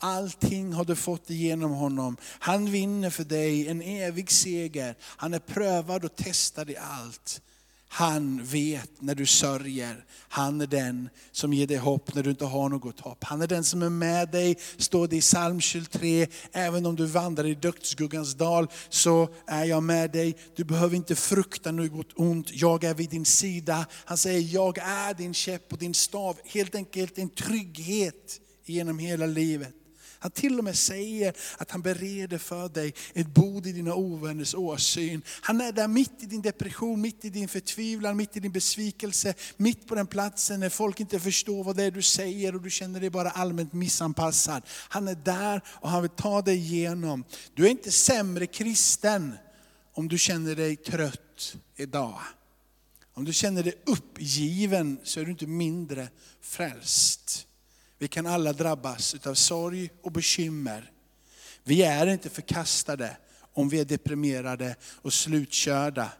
Allting 0.00 0.72
har 0.72 0.84
du 0.84 0.96
fått 0.96 1.30
igenom 1.30 1.70
honom. 1.70 2.16
Han 2.22 2.70
vinner 2.70 3.10
för 3.10 3.24
dig 3.24 3.68
en 3.68 3.82
evig 3.82 4.30
seger. 4.30 4.94
Han 5.00 5.34
är 5.34 5.38
prövad 5.38 6.04
och 6.04 6.16
testad 6.16 6.70
i 6.70 6.76
allt. 6.76 7.40
Han 7.88 8.44
vet 8.44 8.90
när 8.98 9.14
du 9.14 9.26
sörjer. 9.26 10.04
Han 10.28 10.60
är 10.60 10.66
den 10.66 11.08
som 11.32 11.52
ger 11.52 11.66
dig 11.66 11.76
hopp 11.76 12.14
när 12.14 12.22
du 12.22 12.30
inte 12.30 12.44
har 12.44 12.68
något 12.68 13.00
hopp. 13.00 13.24
Han 13.24 13.42
är 13.42 13.46
den 13.46 13.64
som 13.64 13.82
är 13.82 13.90
med 13.90 14.30
dig, 14.30 14.56
står 14.76 15.08
det 15.08 15.16
i 15.16 15.20
psalm 15.20 15.60
23. 15.60 16.26
Även 16.52 16.86
om 16.86 16.96
du 16.96 17.06
vandrar 17.06 17.46
i 17.46 17.54
dödsskuggans 17.54 18.34
dal 18.34 18.66
så 18.88 19.28
är 19.46 19.64
jag 19.64 19.82
med 19.82 20.10
dig. 20.10 20.36
Du 20.56 20.64
behöver 20.64 20.96
inte 20.96 21.14
frukta 21.14 21.72
något 21.72 22.12
ont, 22.16 22.50
jag 22.52 22.84
är 22.84 22.94
vid 22.94 23.10
din 23.10 23.24
sida. 23.24 23.86
Han 24.04 24.18
säger, 24.18 24.54
jag 24.54 24.78
är 24.78 25.14
din 25.14 25.34
käpp 25.34 25.72
och 25.72 25.78
din 25.78 25.94
stav. 25.94 26.36
Helt 26.44 26.74
enkelt 26.74 27.18
en 27.18 27.30
trygghet 27.30 28.40
genom 28.64 28.98
hela 28.98 29.26
livet. 29.26 29.74
Han 30.18 30.30
till 30.30 30.58
och 30.58 30.64
med 30.64 30.78
säger 30.78 31.34
att 31.56 31.70
han 31.70 31.82
bereder 31.82 32.38
för 32.38 32.68
dig 32.68 32.94
ett 33.14 33.26
bod 33.26 33.66
i 33.66 33.72
dina 33.72 33.94
ovänners 33.94 34.54
åsyn. 34.54 35.22
Han 35.40 35.60
är 35.60 35.72
där 35.72 35.88
mitt 35.88 36.22
i 36.22 36.26
din 36.26 36.42
depression, 36.42 37.00
mitt 37.00 37.24
i 37.24 37.30
din 37.30 37.48
förtvivlan, 37.48 38.16
mitt 38.16 38.36
i 38.36 38.40
din 38.40 38.52
besvikelse, 38.52 39.34
mitt 39.56 39.86
på 39.86 39.94
den 39.94 40.06
platsen 40.06 40.60
när 40.60 40.68
folk 40.68 41.00
inte 41.00 41.20
förstår 41.20 41.64
vad 41.64 41.76
det 41.76 41.84
är 41.84 41.90
du 41.90 42.02
säger 42.02 42.54
och 42.54 42.62
du 42.62 42.70
känner 42.70 43.00
dig 43.00 43.10
bara 43.10 43.30
allmänt 43.30 43.72
missanpassad. 43.72 44.62
Han 44.68 45.08
är 45.08 45.14
där 45.14 45.60
och 45.68 45.90
han 45.90 46.02
vill 46.02 46.10
ta 46.10 46.42
dig 46.42 46.56
igenom. 46.56 47.24
Du 47.54 47.66
är 47.66 47.70
inte 47.70 47.92
sämre 47.92 48.46
kristen 48.46 49.34
om 49.94 50.08
du 50.08 50.18
känner 50.18 50.54
dig 50.54 50.76
trött 50.76 51.56
idag. 51.76 52.18
Om 53.14 53.24
du 53.24 53.32
känner 53.32 53.62
dig 53.62 53.74
uppgiven 53.86 54.98
så 55.02 55.20
är 55.20 55.24
du 55.24 55.30
inte 55.30 55.46
mindre 55.46 56.08
frälst. 56.40 57.45
Vi 57.98 58.08
kan 58.08 58.26
alla 58.26 58.52
drabbas 58.52 59.16
av 59.26 59.34
sorg 59.34 59.90
och 60.02 60.12
bekymmer. 60.12 60.90
Vi 61.64 61.82
är 61.82 62.06
inte 62.06 62.30
förkastade 62.30 63.16
om 63.52 63.68
vi 63.68 63.80
är 63.80 63.84
deprimerade 63.84 64.76
och 64.84 65.12
slutkörda. 65.12 66.12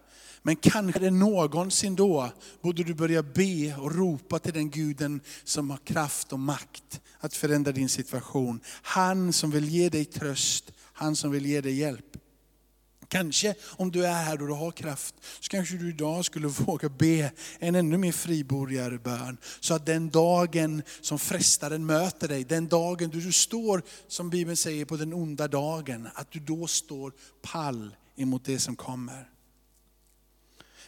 Men 0.42 0.56
kanske 0.56 1.00
det 1.00 1.10
någonsin 1.10 1.96
då 1.96 2.32
borde 2.60 2.84
du 2.84 2.94
börja 2.94 3.22
be 3.22 3.76
och 3.76 3.94
ropa 3.94 4.38
till 4.38 4.52
den 4.52 4.70
guden 4.70 5.20
som 5.44 5.70
har 5.70 5.78
kraft 5.84 6.32
och 6.32 6.38
makt 6.38 7.00
att 7.18 7.34
förändra 7.34 7.72
din 7.72 7.88
situation. 7.88 8.60
Han 8.82 9.32
som 9.32 9.50
vill 9.50 9.68
ge 9.68 9.88
dig 9.88 10.04
tröst, 10.04 10.72
han 10.92 11.16
som 11.16 11.30
vill 11.30 11.46
ge 11.46 11.60
dig 11.60 11.74
hjälp. 11.74 12.16
Kanske 13.08 13.54
om 13.62 13.90
du 13.90 14.06
är 14.06 14.22
här 14.22 14.42
och 14.42 14.48
du 14.48 14.54
har 14.54 14.70
kraft, 14.70 15.14
så 15.40 15.48
kanske 15.48 15.76
du 15.76 15.88
idag 15.88 16.24
skulle 16.24 16.46
våga 16.66 16.88
be 16.88 17.32
en 17.58 17.74
ännu 17.74 17.98
mer 17.98 18.12
friborgare 18.12 18.98
bön. 18.98 19.36
Så 19.60 19.74
att 19.74 19.86
den 19.86 20.10
dagen 20.10 20.82
som 21.00 21.18
frestaren 21.18 21.86
möter 21.86 22.28
dig, 22.28 22.44
den 22.44 22.68
dagen 22.68 23.10
du 23.10 23.32
står, 23.32 23.82
som 24.08 24.30
Bibeln 24.30 24.56
säger, 24.56 24.84
på 24.84 24.96
den 24.96 25.12
onda 25.12 25.48
dagen, 25.48 26.08
att 26.14 26.30
du 26.30 26.40
då 26.40 26.66
står 26.66 27.12
pall 27.42 27.96
emot 28.16 28.44
det 28.44 28.58
som 28.58 28.76
kommer. 28.76 29.28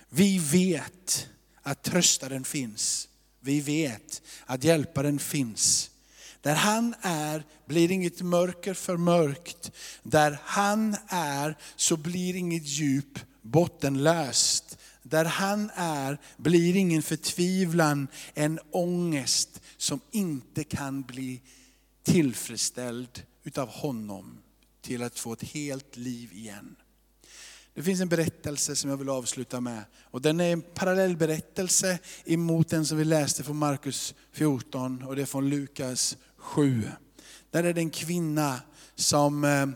Vi 0.08 0.38
vet 0.38 1.28
att 1.62 1.82
tröstaren 1.82 2.44
finns. 2.44 3.08
Vi 3.40 3.60
vet 3.60 4.22
att 4.46 4.64
hjälparen 4.64 5.18
finns. 5.18 5.90
Där 6.40 6.54
han 6.54 6.94
är 7.00 7.44
blir 7.66 7.90
inget 7.90 8.22
mörker 8.22 8.74
för 8.74 8.96
mörkt. 8.96 9.72
Där 10.02 10.38
han 10.44 10.96
är 11.08 11.56
så 11.76 11.96
blir 11.96 12.36
inget 12.36 12.66
djup 12.66 13.18
bottenlöst. 13.42 14.78
Där 15.02 15.24
han 15.24 15.70
är 15.74 16.18
blir 16.36 16.76
ingen 16.76 17.02
förtvivlan, 17.02 18.08
en 18.34 18.58
ångest 18.70 19.60
som 19.76 20.00
inte 20.10 20.64
kan 20.64 21.02
bli 21.02 21.42
tillfredsställd 22.02 23.22
utav 23.44 23.68
honom 23.68 24.38
till 24.82 25.02
att 25.02 25.18
få 25.18 25.32
ett 25.32 25.42
helt 25.42 25.96
liv 25.96 26.32
igen. 26.32 26.76
Det 27.74 27.82
finns 27.82 28.00
en 28.00 28.08
berättelse 28.08 28.76
som 28.76 28.90
jag 28.90 28.96
vill 28.96 29.08
avsluta 29.08 29.60
med. 29.60 29.84
Och 30.02 30.22
den 30.22 30.40
är 30.40 30.52
en 30.52 30.62
parallell 30.62 31.16
berättelse 31.16 31.98
emot 32.24 32.68
den 32.68 32.86
som 32.86 32.98
vi 32.98 33.04
läste 33.04 33.44
från 33.44 33.56
Markus 33.56 34.14
14 34.32 35.02
och 35.02 35.16
det 35.16 35.22
är 35.22 35.26
från 35.26 35.50
Lukas 35.50 36.16
7. 36.38 36.90
Där 37.50 37.64
är 37.64 37.72
det 37.72 37.80
en 37.80 37.90
kvinna 37.90 38.60
som 38.94 39.44
eh, 39.44 39.66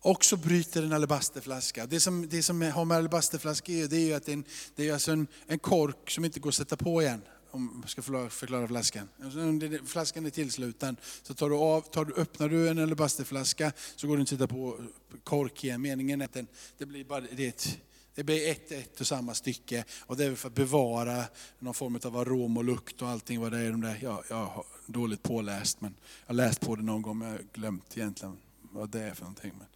också 0.00 0.36
bryter 0.36 0.82
en 0.82 0.92
alabasterflaska. 0.92 1.86
Det 1.86 2.00
som, 2.00 2.28
det 2.28 2.42
som 2.42 2.62
har 2.62 2.84
med 2.84 2.96
alabasterflaska 2.96 3.72
är, 3.72 3.88
det 3.88 3.96
är 3.96 4.06
ju 4.06 4.14
att 4.14 4.26
det 4.26 4.32
är, 4.32 4.36
en, 4.36 4.44
det 4.76 4.88
är 4.88 4.92
alltså 4.92 5.12
en, 5.12 5.26
en 5.46 5.58
kork 5.58 6.10
som 6.10 6.24
inte 6.24 6.40
går 6.40 6.48
att 6.48 6.54
sätta 6.54 6.76
på 6.76 7.02
igen 7.02 7.22
om 7.50 7.78
jag 7.82 7.90
ska 7.90 8.02
förklara 8.02 8.68
flaskan. 8.68 9.08
Alltså, 9.24 9.38
flaskan 9.86 10.26
är 10.26 10.30
tillsluten, 10.30 10.96
så 11.22 11.34
tar 11.34 11.48
du 11.48 11.56
av, 11.56 11.80
tar 11.80 12.04
du, 12.04 12.14
öppnar 12.14 12.48
du 12.48 12.68
en 12.68 12.78
alabasterflaska 12.78 13.72
så 13.96 14.06
går 14.06 14.16
det 14.16 14.20
inte 14.20 14.34
att 14.34 14.40
sätta 14.40 14.54
på 14.54 14.80
kork 15.24 15.64
igen. 15.64 15.82
Meningen 15.82 16.20
är 16.20 16.24
att 16.24 16.32
den, 16.32 16.46
det 16.78 16.86
blir 16.86 17.04
bara 17.04 17.20
det 17.20 17.46
ett, 17.46 17.78
det 18.18 18.24
blir 18.24 18.50
ett, 18.50 18.72
ett 18.72 19.00
och 19.00 19.06
samma 19.06 19.34
stycke. 19.34 19.84
Och 20.00 20.16
det 20.16 20.24
är 20.24 20.34
för 20.34 20.48
att 20.48 20.54
bevara 20.54 21.24
någon 21.58 21.74
form 21.74 21.98
av 22.04 22.16
arom 22.16 22.56
och 22.56 22.64
lukt 22.64 23.02
och 23.02 23.08
allting 23.08 23.40
vad 23.40 23.52
det 23.52 23.58
är. 23.58 23.70
De 23.70 23.80
där, 23.80 23.98
jag 24.02 24.22
har 24.36 24.64
dåligt 24.86 25.22
påläst, 25.22 25.80
men 25.80 25.94
jag 26.26 26.34
har 26.34 26.34
läst 26.34 26.60
på 26.60 26.76
det 26.76 26.82
någon 26.82 27.02
gång, 27.02 27.18
men 27.18 27.28
jag 27.28 27.34
har 27.34 27.44
glömt 27.52 27.96
egentligen 27.96 28.36
vad 28.72 28.90
det 28.90 29.00
är 29.00 29.14
för 29.14 29.22
någonting. 29.22 29.52
Men 29.58 29.66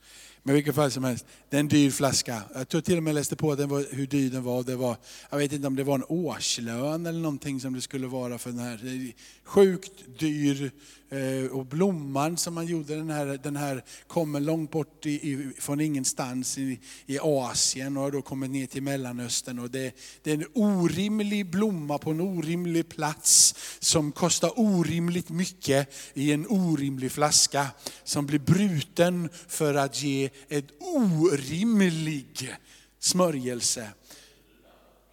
men 0.43 0.55
i 0.55 0.57
vilket 0.57 0.75
fall 0.75 0.91
som 0.91 1.05
helst, 1.05 1.27
det 1.51 1.57
är 1.57 1.61
en 1.61 1.69
dyr 1.69 1.91
flaska. 1.91 2.43
Jag 2.55 2.69
tror 2.69 2.81
till 2.81 2.97
och 2.97 3.03
med 3.03 3.15
läste 3.15 3.37
på 3.37 3.55
den 3.55 3.69
var, 3.69 3.87
hur 3.91 4.07
dyr 4.07 4.31
den 4.31 4.43
var. 4.43 4.63
Det 4.63 4.77
var. 4.77 4.97
Jag 5.31 5.39
vet 5.39 5.53
inte 5.53 5.67
om 5.67 5.77
det 5.77 5.85
var 5.85 5.95
en 5.95 6.05
årslön 6.09 7.07
eller 7.07 7.21
någonting 7.21 7.61
som 7.61 7.73
det 7.73 7.81
skulle 7.81 8.07
vara 8.07 8.39
för 8.39 8.51
den 8.51 8.59
här. 8.59 9.13
Sjukt 9.45 10.19
dyr 10.19 10.71
Eh, 11.13 11.47
och 11.47 11.67
blomman 11.67 12.37
som 12.37 12.55
man 12.55 12.67
gjorde, 12.67 12.97
den 12.97 13.11
här, 13.11 13.27
den 13.43 13.57
här 13.57 13.85
kommer 14.07 14.41
långt 14.41 14.71
bort 14.71 15.07
i, 15.07 15.53
från 15.59 15.81
ingenstans 15.81 16.59
i, 16.59 16.81
i 17.07 17.19
Asien 17.19 17.97
och 17.97 18.03
har 18.03 18.11
då 18.11 18.23
kommit 18.23 18.51
ner 18.51 18.67
till 18.67 18.83
Mellanöstern. 18.83 19.59
Och 19.59 19.71
det, 19.71 19.97
det 20.23 20.31
är 20.31 20.35
en 20.35 20.47
orimlig 20.55 21.51
blomma 21.51 21.99
på 21.99 22.11
en 22.11 22.21
orimlig 22.21 22.89
plats 22.89 23.55
som 23.79 24.13
kostar 24.13 24.53
orimligt 24.57 25.29
mycket 25.29 25.95
i 26.15 26.33
en 26.33 26.47
orimlig 26.49 27.13
flaska. 27.13 27.67
Som 28.05 28.27
blir 28.27 28.39
bruten 28.39 29.29
för 29.49 29.75
att 29.75 30.03
ge 30.03 30.31
ett 30.49 30.69
orimlig 30.81 32.55
smörjelse. 32.99 33.89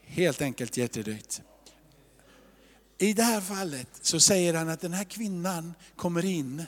Helt 0.03 0.41
enkelt 0.41 0.77
jättedyrt. 0.77 1.41
I 3.01 3.13
det 3.13 3.23
här 3.23 3.41
fallet 3.41 3.89
så 4.01 4.19
säger 4.19 4.53
han 4.53 4.69
att 4.69 4.81
den 4.81 4.93
här 4.93 5.03
kvinnan 5.03 5.73
kommer 5.95 6.25
in 6.25 6.65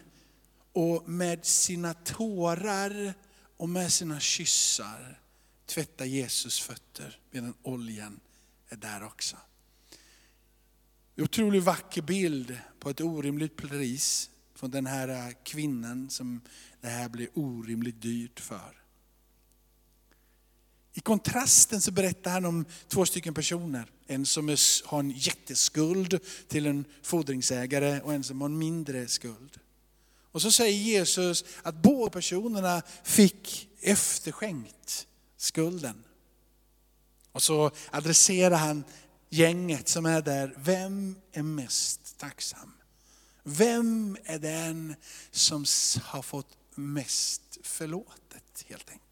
och 0.74 1.10
med 1.10 1.46
sina 1.46 1.94
tårar 1.94 3.14
och 3.58 3.70
med 3.70 3.94
sina 3.94 4.20
kyssar 4.20 5.20
tvättar 5.66 6.06
Jesus 6.06 6.60
fötter 6.60 7.20
medan 7.32 7.54
oljan 7.62 8.20
är 8.70 8.76
där 8.76 9.04
också. 9.04 9.38
Otroligt 11.18 11.64
vacker 11.64 12.02
bild 12.02 12.58
på 12.80 12.90
ett 12.90 13.02
orimligt 13.02 13.56
pris 13.56 14.30
från 14.56 14.72
den 14.72 14.86
här 14.86 15.34
kvinnan 15.44 16.10
som 16.10 16.42
det 16.82 16.88
här 16.88 17.10
blir 17.10 17.30
orimligt 17.34 18.02
dyrt 18.02 18.40
för. 18.40 18.81
I 20.94 21.00
kontrasten 21.00 21.82
så 21.82 21.92
berättar 21.92 22.32
han 22.32 22.46
om 22.46 22.66
två 22.88 23.06
stycken 23.06 23.34
personer. 23.34 23.92
En 24.08 24.26
som 24.26 24.50
är, 24.50 24.88
har 24.88 25.00
en 25.00 25.12
jätteskuld 25.12 26.20
till 26.48 26.66
en 26.66 26.86
fordringsägare 27.04 28.02
och 28.02 28.14
en 28.14 28.24
som 28.24 28.42
har 28.42 28.50
en 28.50 28.58
mindre 28.58 29.08
skuld. 29.08 29.60
Och 30.32 30.42
så 30.42 30.52
säger 30.52 30.78
Jesus 30.78 31.46
att 31.64 31.76
båda 31.76 32.12
personerna 32.12 32.82
fick 33.04 33.70
efterskänkt 33.82 35.08
skulden. 35.38 36.04
Och 37.32 37.44
så 37.44 37.72
adresserar 37.90 38.58
han 38.58 38.84
gänget 39.30 39.88
som 39.88 40.06
är 40.06 40.22
där. 40.22 40.54
Vem 40.58 41.16
är 41.32 41.44
mest 41.44 42.18
tacksam? 42.18 42.74
Vem 43.44 44.18
är 44.24 44.40
den 44.40 44.96
som 45.32 45.66
har 46.04 46.22
fått 46.22 46.58
mest 46.76 47.42
förlåtet 47.64 48.66
helt 48.68 48.90
enkelt? 48.90 49.11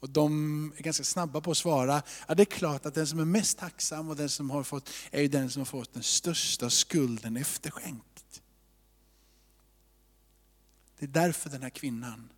Och 0.00 0.10
de 0.10 0.72
är 0.76 0.82
ganska 0.82 1.04
snabba 1.04 1.40
på 1.40 1.50
att 1.50 1.56
svara. 1.56 2.02
Ja, 2.28 2.34
det 2.34 2.42
är 2.42 2.44
klart 2.44 2.86
att 2.86 2.94
den 2.94 3.06
som 3.06 3.18
är 3.18 3.24
mest 3.24 3.58
tacksam 3.58 4.08
och 4.08 4.16
den 4.16 4.28
som 4.28 4.50
har 4.50 4.62
fått, 4.62 4.90
är 5.10 5.28
den 5.28 5.50
som 5.50 5.60
har 5.60 5.64
fått 5.64 5.92
den 5.92 6.02
största 6.02 6.70
skulden 6.70 7.36
efterskänkt. 7.36 8.42
Det 10.98 11.04
är 11.04 11.08
därför 11.08 11.50
den 11.50 11.62
här 11.62 11.70
kvinnan 11.70 12.32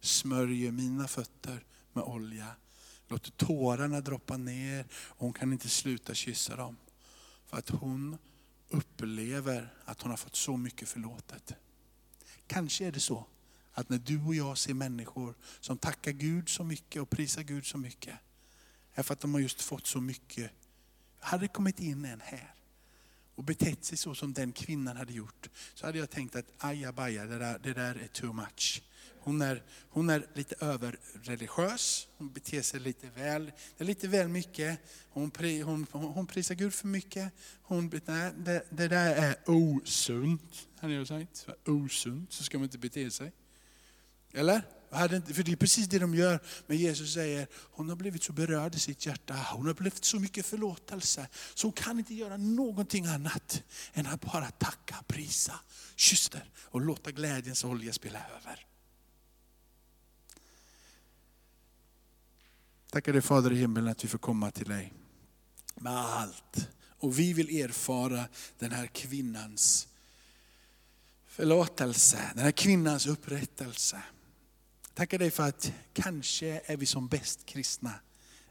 smörjer 0.00 0.72
mina 0.72 1.08
fötter 1.08 1.64
med 1.92 2.04
olja, 2.04 2.46
låter 3.08 3.30
tårarna 3.30 4.00
droppa 4.00 4.36
ner 4.36 4.86
och 4.94 5.20
hon 5.24 5.32
kan 5.32 5.52
inte 5.52 5.68
sluta 5.68 6.14
kyssa 6.14 6.56
dem. 6.56 6.76
För 7.46 7.56
att 7.56 7.70
hon 7.70 8.18
upplever 8.68 9.74
att 9.84 10.02
hon 10.02 10.10
har 10.10 10.16
fått 10.16 10.36
så 10.36 10.56
mycket 10.56 10.88
förlåtet. 10.88 11.52
Kanske 12.46 12.86
är 12.86 12.92
det 12.92 13.00
så 13.00 13.26
att 13.74 13.88
när 13.88 13.98
du 13.98 14.22
och 14.22 14.34
jag 14.34 14.58
ser 14.58 14.74
människor 14.74 15.34
som 15.60 15.78
tackar 15.78 16.12
Gud 16.12 16.48
så 16.48 16.64
mycket 16.64 17.02
och 17.02 17.10
prisar 17.10 17.42
Gud 17.42 17.66
så 17.66 17.78
mycket, 17.78 18.14
är 18.94 19.02
för 19.02 19.12
att 19.12 19.20
de 19.20 19.34
har 19.34 19.40
just 19.40 19.62
fått 19.62 19.86
så 19.86 20.00
mycket. 20.00 20.50
Hade 21.18 21.44
det 21.44 21.48
kommit 21.48 21.80
in 21.80 22.04
en 22.04 22.20
här 22.20 22.54
och 23.34 23.44
betett 23.44 23.84
sig 23.84 23.98
så 23.98 24.14
som 24.14 24.32
den 24.32 24.52
kvinnan 24.52 24.96
hade 24.96 25.12
gjort, 25.12 25.48
så 25.74 25.86
hade 25.86 25.98
jag 25.98 26.10
tänkt 26.10 26.36
att 26.36 26.46
ajabaja, 26.58 27.24
det 27.24 27.38
där, 27.38 27.58
det 27.62 27.72
där 27.72 27.94
är 27.94 28.06
too 28.06 28.32
much. 28.32 28.82
Hon 29.20 29.42
är, 29.42 29.62
hon 29.90 30.10
är 30.10 30.26
lite 30.34 30.54
överreligiös, 30.60 32.08
hon 32.16 32.32
beter 32.32 32.62
sig 32.62 32.80
lite 32.80 33.10
väl, 33.16 33.44
det 33.76 33.84
är 33.84 33.86
lite 33.86 34.08
väl 34.08 34.28
mycket. 34.28 34.80
Hon, 35.08 35.30
pri, 35.30 35.60
hon, 35.60 35.86
hon 35.90 36.26
prisar 36.26 36.54
Gud 36.54 36.74
för 36.74 36.86
mycket. 36.86 37.32
Hon, 37.62 38.00
nej, 38.06 38.32
det, 38.36 38.64
det 38.70 38.88
där 38.88 39.14
är 39.14 39.50
osunt, 39.50 40.68
hade 40.78 40.94
jag 40.94 41.08
sagt. 41.08 41.46
Osunt, 41.66 42.32
så 42.32 42.44
ska 42.44 42.58
man 42.58 42.64
inte 42.64 42.78
bete 42.78 43.10
sig. 43.10 43.32
Eller? 44.34 44.62
För 45.34 45.42
det 45.42 45.52
är 45.52 45.56
precis 45.56 45.86
det 45.86 45.98
de 45.98 46.14
gör. 46.14 46.40
Men 46.66 46.76
Jesus 46.76 47.14
säger, 47.14 47.48
hon 47.52 47.88
har 47.88 47.96
blivit 47.96 48.22
så 48.22 48.32
berörd 48.32 48.74
i 48.74 48.78
sitt 48.78 49.06
hjärta, 49.06 49.34
hon 49.52 49.66
har 49.66 49.74
blivit 49.74 50.04
så 50.04 50.18
mycket 50.18 50.46
förlåtelse, 50.46 51.28
så 51.54 51.66
hon 51.66 51.72
kan 51.72 51.98
inte 51.98 52.14
göra 52.14 52.36
någonting 52.36 53.06
annat 53.06 53.62
än 53.92 54.06
att 54.06 54.20
bara 54.20 54.50
tacka, 54.50 54.96
prisa, 55.06 55.60
kyssa 55.96 56.38
och 56.56 56.80
låta 56.80 57.10
glädjens 57.10 57.64
olja 57.64 57.92
spela 57.92 58.18
över. 58.18 58.66
Tackar 62.90 63.12
dig 63.12 63.22
Fader 63.22 63.52
i 63.52 63.56
himlen 63.56 63.88
att 63.88 64.04
vi 64.04 64.08
får 64.08 64.18
komma 64.18 64.50
till 64.50 64.68
dig 64.68 64.92
med 65.74 65.92
allt. 65.92 66.68
Och 66.98 67.18
vi 67.18 67.32
vill 67.32 67.60
erfara 67.60 68.24
den 68.58 68.72
här 68.72 68.86
kvinnans 68.86 69.88
förlåtelse, 71.26 72.30
den 72.34 72.44
här 72.44 72.52
kvinnans 72.52 73.06
upprättelse. 73.06 74.02
Tackar 74.94 75.18
dig 75.18 75.30
för 75.30 75.42
att 75.42 75.72
kanske 75.92 76.60
är 76.66 76.76
vi 76.76 76.86
som 76.86 77.08
bäst 77.08 77.46
kristna 77.46 77.92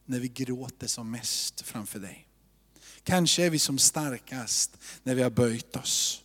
när 0.05 0.19
vi 0.19 0.27
gråter 0.27 0.87
som 0.87 1.11
mest 1.11 1.61
framför 1.61 1.99
dig. 1.99 2.27
Kanske 3.03 3.45
är 3.45 3.49
vi 3.49 3.59
som 3.59 3.77
starkast 3.77 4.77
när 5.03 5.15
vi 5.15 5.21
har 5.21 5.29
böjt 5.29 5.75
oss. 5.75 6.23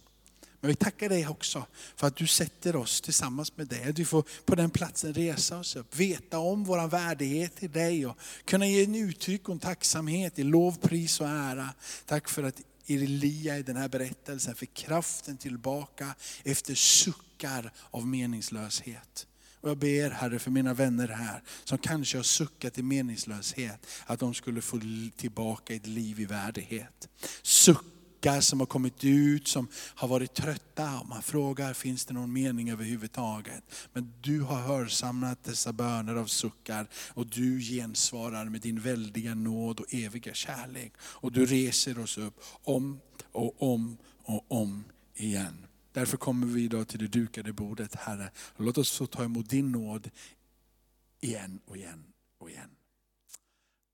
Men 0.60 0.68
vi 0.68 0.74
tackar 0.74 1.08
dig 1.08 1.28
också 1.28 1.66
för 1.96 2.06
att 2.06 2.16
du 2.16 2.26
sätter 2.26 2.76
oss 2.76 3.00
tillsammans 3.00 3.56
med 3.56 3.66
dig. 3.66 3.88
Att 3.88 3.98
vi 3.98 4.04
får 4.04 4.24
på 4.44 4.54
den 4.54 4.70
platsen 4.70 5.14
resa 5.14 5.58
oss 5.58 5.76
upp, 5.76 5.96
veta 5.96 6.38
om 6.38 6.64
vår 6.64 6.88
värdighet 6.88 7.62
i 7.62 7.68
dig 7.68 8.06
och 8.06 8.18
kunna 8.44 8.66
ge 8.66 8.84
en 8.84 8.94
uttryck 8.94 9.48
och 9.48 9.52
en 9.52 9.58
tacksamhet 9.58 10.38
i 10.38 10.42
lov, 10.42 10.78
pris 10.78 11.20
och 11.20 11.28
ära. 11.28 11.74
Tack 12.06 12.28
för 12.28 12.42
att 12.42 12.60
Elia 12.86 13.58
i 13.58 13.62
den 13.62 13.76
här 13.76 13.88
berättelsen 13.88 14.54
fick 14.54 14.74
kraften 14.74 15.36
tillbaka 15.36 16.14
efter 16.44 16.74
suckar 16.74 17.72
av 17.90 18.06
meningslöshet. 18.06 19.26
Och 19.60 19.70
jag 19.70 19.78
ber 19.78 20.10
Herre 20.10 20.38
för 20.38 20.50
mina 20.50 20.74
vänner 20.74 21.08
här 21.08 21.42
som 21.64 21.78
kanske 21.78 22.18
har 22.18 22.22
suckat 22.22 22.78
i 22.78 22.82
meningslöshet, 22.82 23.86
att 24.06 24.20
de 24.20 24.34
skulle 24.34 24.60
få 24.60 24.80
tillbaka 25.16 25.74
ett 25.74 25.86
liv 25.86 26.20
i 26.20 26.24
värdighet. 26.24 27.08
Suckar 27.42 28.40
som 28.40 28.60
har 28.60 28.66
kommit 28.66 29.04
ut, 29.04 29.48
som 29.48 29.68
har 29.74 30.08
varit 30.08 30.34
trötta. 30.34 31.02
Man 31.08 31.22
frågar, 31.22 31.74
finns 31.74 32.04
det 32.04 32.14
någon 32.14 32.32
mening 32.32 32.70
överhuvudtaget? 32.70 33.64
Men 33.92 34.12
du 34.20 34.40
har 34.40 34.60
hörsamlat 34.60 35.44
dessa 35.44 35.72
böner 35.72 36.14
av 36.14 36.26
suckar 36.26 36.86
och 36.94 37.26
du 37.26 37.60
gensvarar 37.60 38.44
med 38.44 38.60
din 38.60 38.80
väldiga 38.80 39.34
nåd 39.34 39.80
och 39.80 39.94
eviga 39.94 40.34
kärlek. 40.34 40.92
Och 41.00 41.32
du 41.32 41.46
reser 41.46 41.98
oss 41.98 42.18
upp 42.18 42.40
om 42.64 43.00
och 43.32 43.62
om 43.62 43.96
och 44.24 44.44
om 44.48 44.84
igen. 45.14 45.67
Därför 45.92 46.16
kommer 46.16 46.46
vi 46.46 46.64
idag 46.64 46.88
till 46.88 46.98
det 46.98 47.08
dukade 47.08 47.52
bordet, 47.52 47.94
Herre. 47.94 48.30
Låt 48.56 48.78
oss 48.78 48.98
få 48.98 49.06
ta 49.06 49.24
emot 49.24 49.50
din 49.50 49.72
nåd 49.72 50.10
igen 51.20 51.60
och 51.66 51.76
igen 51.76 52.12
och 52.38 52.50
igen. 52.50 52.70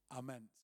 Amen. 0.08 0.48